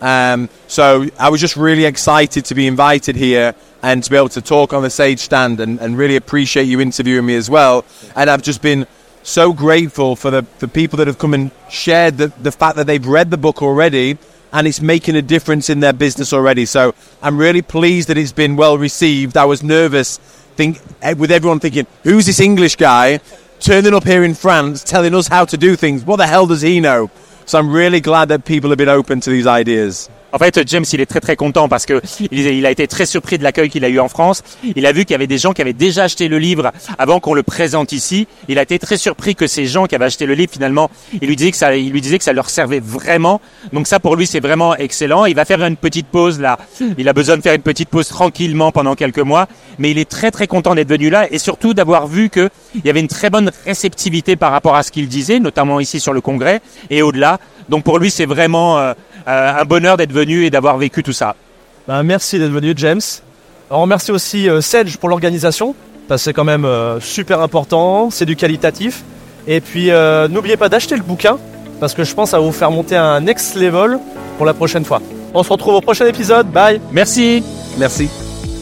Um, 0.01 0.49
so 0.67 1.07
I 1.19 1.31
was 1.31 1.41
just 1.41 1.57
really 1.57 1.85
excited 1.85 2.45
to 2.47 2.55
be 2.55 2.67
invited 2.67 3.17
here 3.17 3.55
and 3.83 4.03
to 4.03 4.11
be 4.11 4.17
able 4.17 4.29
to 4.31 4.43
talk 4.43 4.73
on 4.73 4.83
the 4.83 4.91
Sage 4.91 5.21
stand 5.21 5.61
and, 5.61 5.81
and 5.81 5.97
really 5.97 6.17
appreciate 6.17 6.65
you 6.65 6.81
interviewing 6.81 7.27
me 7.27 7.37
as 7.37 7.49
well. 7.49 7.85
And 8.17 8.29
I've 8.29 8.43
just 8.43 8.63
been 8.63 8.87
so 9.23 9.53
grateful 9.53 10.17
for 10.17 10.31
the, 10.31 10.47
the 10.59 10.69
people 10.69 10.97
that 10.99 11.07
have 11.07 11.19
come 11.19 11.35
and 11.35 11.51
shared 11.71 12.19
the, 12.19 12.29
the 12.41 12.53
fact 12.53 12.77
that 12.77 12.87
they've 12.87 13.07
read 13.07 13.31
the 13.31 13.39
book 13.39 13.63
already 13.63 14.19
and 14.53 14.67
it's 14.67 14.81
making 14.81 15.17
a 15.17 15.23
difference 15.23 15.69
in 15.69 15.81
their 15.81 15.93
business 15.93 16.33
already. 16.33 16.65
So 16.67 16.95
I'm 17.23 17.39
really 17.39 17.63
pleased 17.63 18.09
that 18.09 18.17
it's 18.17 18.33
been 18.33 18.57
well 18.57 18.79
received. 18.79 19.37
I 19.37 19.47
was 19.47 19.63
nervous 19.63 20.19
think, 20.55 20.81
eh, 21.03 21.15
with 21.15 21.31
everyone 21.31 21.61
thinking, 21.61 21.87
who's 22.03 22.27
this 22.27 22.41
English 22.41 22.77
guy 22.77 23.21
turning 23.61 23.95
up 23.95 24.05
here 24.05 24.25
in 24.25 24.35
France 24.35 24.83
telling 24.85 25.15
us 25.15 25.29
how 25.29 25.45
to 25.47 25.57
do 25.57 25.77
things? 25.77 26.05
What 26.05 26.17
the 26.17 26.27
hell 26.27 26.47
does 26.47 26.63
he 26.63 26.81
know? 26.81 27.11
So 27.47 27.59
I'm 27.59 27.71
really 27.71 28.01
glad 28.01 28.29
that 28.29 28.45
people 28.45 28.71
have 28.71 28.79
been 28.79 28.89
open 28.89 29.21
to 29.21 29.31
these 29.31 29.47
ideas. 29.47 30.09
En 30.35 30.39
fait, 30.39 30.61
James, 30.67 30.85
il 30.93 31.01
est 31.01 31.07
très 31.07 31.21
très 31.21 31.37
content 31.37 31.69
parce 31.69 31.87
que 31.87 32.03
il 32.33 32.67
a 32.67 32.71
été 32.73 32.89
très 32.89 33.07
surpris 33.07 33.39
de 33.39 33.45
l'accueil 33.45 33.71
qu'il 33.71 33.85
a 33.85 33.89
eu 33.89 34.01
en 34.01 34.09
France. 34.09 34.43
Il 34.75 34.85
a 34.85 34.91
vu 34.91 35.05
qu'il 35.05 35.13
y 35.13 35.15
avait 35.15 35.29
des 35.29 35.39
gens 35.39 35.53
qui 35.53 35.63
avaient 35.63 35.73
déjà 35.73 36.03
acheté 36.03 36.27
le 36.27 36.41
livre 36.41 36.73
avant 36.99 37.21
qu'on 37.21 37.35
le 37.35 37.45
présente 37.45 37.93
ici. 37.93 38.27
Il 38.49 38.59
a 38.59 38.63
été 38.63 38.81
très 38.81 38.97
surpris 38.97 39.37
que 39.37 39.47
ces 39.47 39.67
gens 39.67 39.87
qui 39.87 39.95
avaient 39.95 40.07
acheté 40.07 40.27
le 40.27 40.35
livre, 40.35 40.51
finalement, 40.53 40.91
il 41.23 41.29
lui 41.29 41.37
disait 41.37 41.53
que 41.53 41.57
ça, 41.57 41.77
il 41.77 41.93
lui 41.93 42.01
disait 42.01 42.19
que 42.19 42.25
ça 42.25 42.33
leur 42.33 42.51
servait 42.51 42.81
vraiment. 42.81 43.41
Donc 43.73 43.87
ça, 43.87 44.01
pour 44.01 44.17
lui, 44.17 44.27
c'est 44.27 44.41
vraiment 44.41 44.75
excellent. 44.75 45.25
Il 45.27 45.37
va 45.37 45.45
faire 45.45 45.63
une 45.63 45.77
petite 45.77 46.09
pause 46.09 46.41
là. 46.41 46.59
Il 46.99 47.09
a 47.09 47.13
besoin 47.13 47.37
de 47.37 47.43
faire 47.43 47.55
une 47.55 47.63
petite 47.63 47.89
pause 47.89 48.09
tranquillement 48.09 48.73
pendant 48.73 48.97
quelques 48.97 49.21
mois, 49.21 49.47
mais 49.79 49.93
il 49.93 49.99
est 49.99 50.11
très 50.11 50.33
très 50.33 50.49
content 50.49 50.75
d'être 50.75 50.89
venu 50.89 51.11
là 51.11 51.29
et 51.31 51.39
surtout 51.39 51.75
d'avoir 51.75 52.09
vu 52.09 52.29
que 52.29 52.51
il 52.75 52.85
y 52.85 52.91
avait 52.91 52.99
une 52.99 53.07
très 53.07 53.31
bonne 53.31 53.53
réceptivité 53.65 54.35
par 54.35 54.51
rapport 54.51 54.75
à 54.75 54.83
ce 54.83 54.91
qu'il 54.91 55.07
disait, 55.07 55.39
notamment 55.39 55.79
ici 55.79 56.01
sur 56.01 56.13
le 56.13 56.21
congrès 56.21 56.61
et 56.91 57.03
au-delà. 57.03 57.39
Donc 57.69 57.85
pour 57.85 57.99
lui, 57.99 58.11
c'est 58.11 58.27
vraiment 58.27 58.79
euh, 58.79 58.95
un 59.27 59.65
bonheur 59.65 59.97
d'être 59.97 60.13
venu 60.13 60.45
et 60.45 60.51
d'avoir 60.51 60.77
vécu 60.77 61.03
tout 61.03 61.13
ça. 61.13 61.35
Ben, 61.89 62.03
merci 62.03 62.39
d'être 62.39 62.51
venu, 62.51 62.73
James. 62.77 63.01
On 63.71 63.83
remercie 63.83 64.13
aussi 64.13 64.49
euh, 64.49 64.61
Sedge 64.61 64.97
pour 64.97 65.09
l'organisation, 65.09 65.75
parce 66.09 66.23
que 66.23 66.25
c'est 66.25 66.33
quand 66.33 66.45
même 66.45 66.65
euh, 66.65 67.01
super 67.01 67.41
important, 67.41 68.11
c'est 68.11 68.27
du 68.27 68.37
qualitatif. 68.37 69.03
Et 69.47 69.61
puis 69.61 69.91
n'oubliez 70.31 70.57
pas 70.57 70.71
d'acheter 70.71 70.97
le 70.97 71.03
bouquin, 71.03 71.37
parce 71.79 71.93
que 71.93 72.03
je 72.03 72.15
pense 72.15 72.33
à 72.33 72.39
vous 72.39 72.53
faire 72.53 72.71
monter 72.71 72.97
un 72.97 73.21
next 73.21 73.57
level 73.57 73.99
pour 74.39 74.47
la 74.47 74.55
prochaine 74.55 74.87
fois. 74.87 75.03
On 75.35 75.43
se 75.43 75.51
retrouve 75.51 75.75
au 75.75 75.81
prochain 75.83 76.07
épisode, 76.07 76.47
bye 76.47 76.81
Merci 76.93 77.43
Merci. 77.77 78.24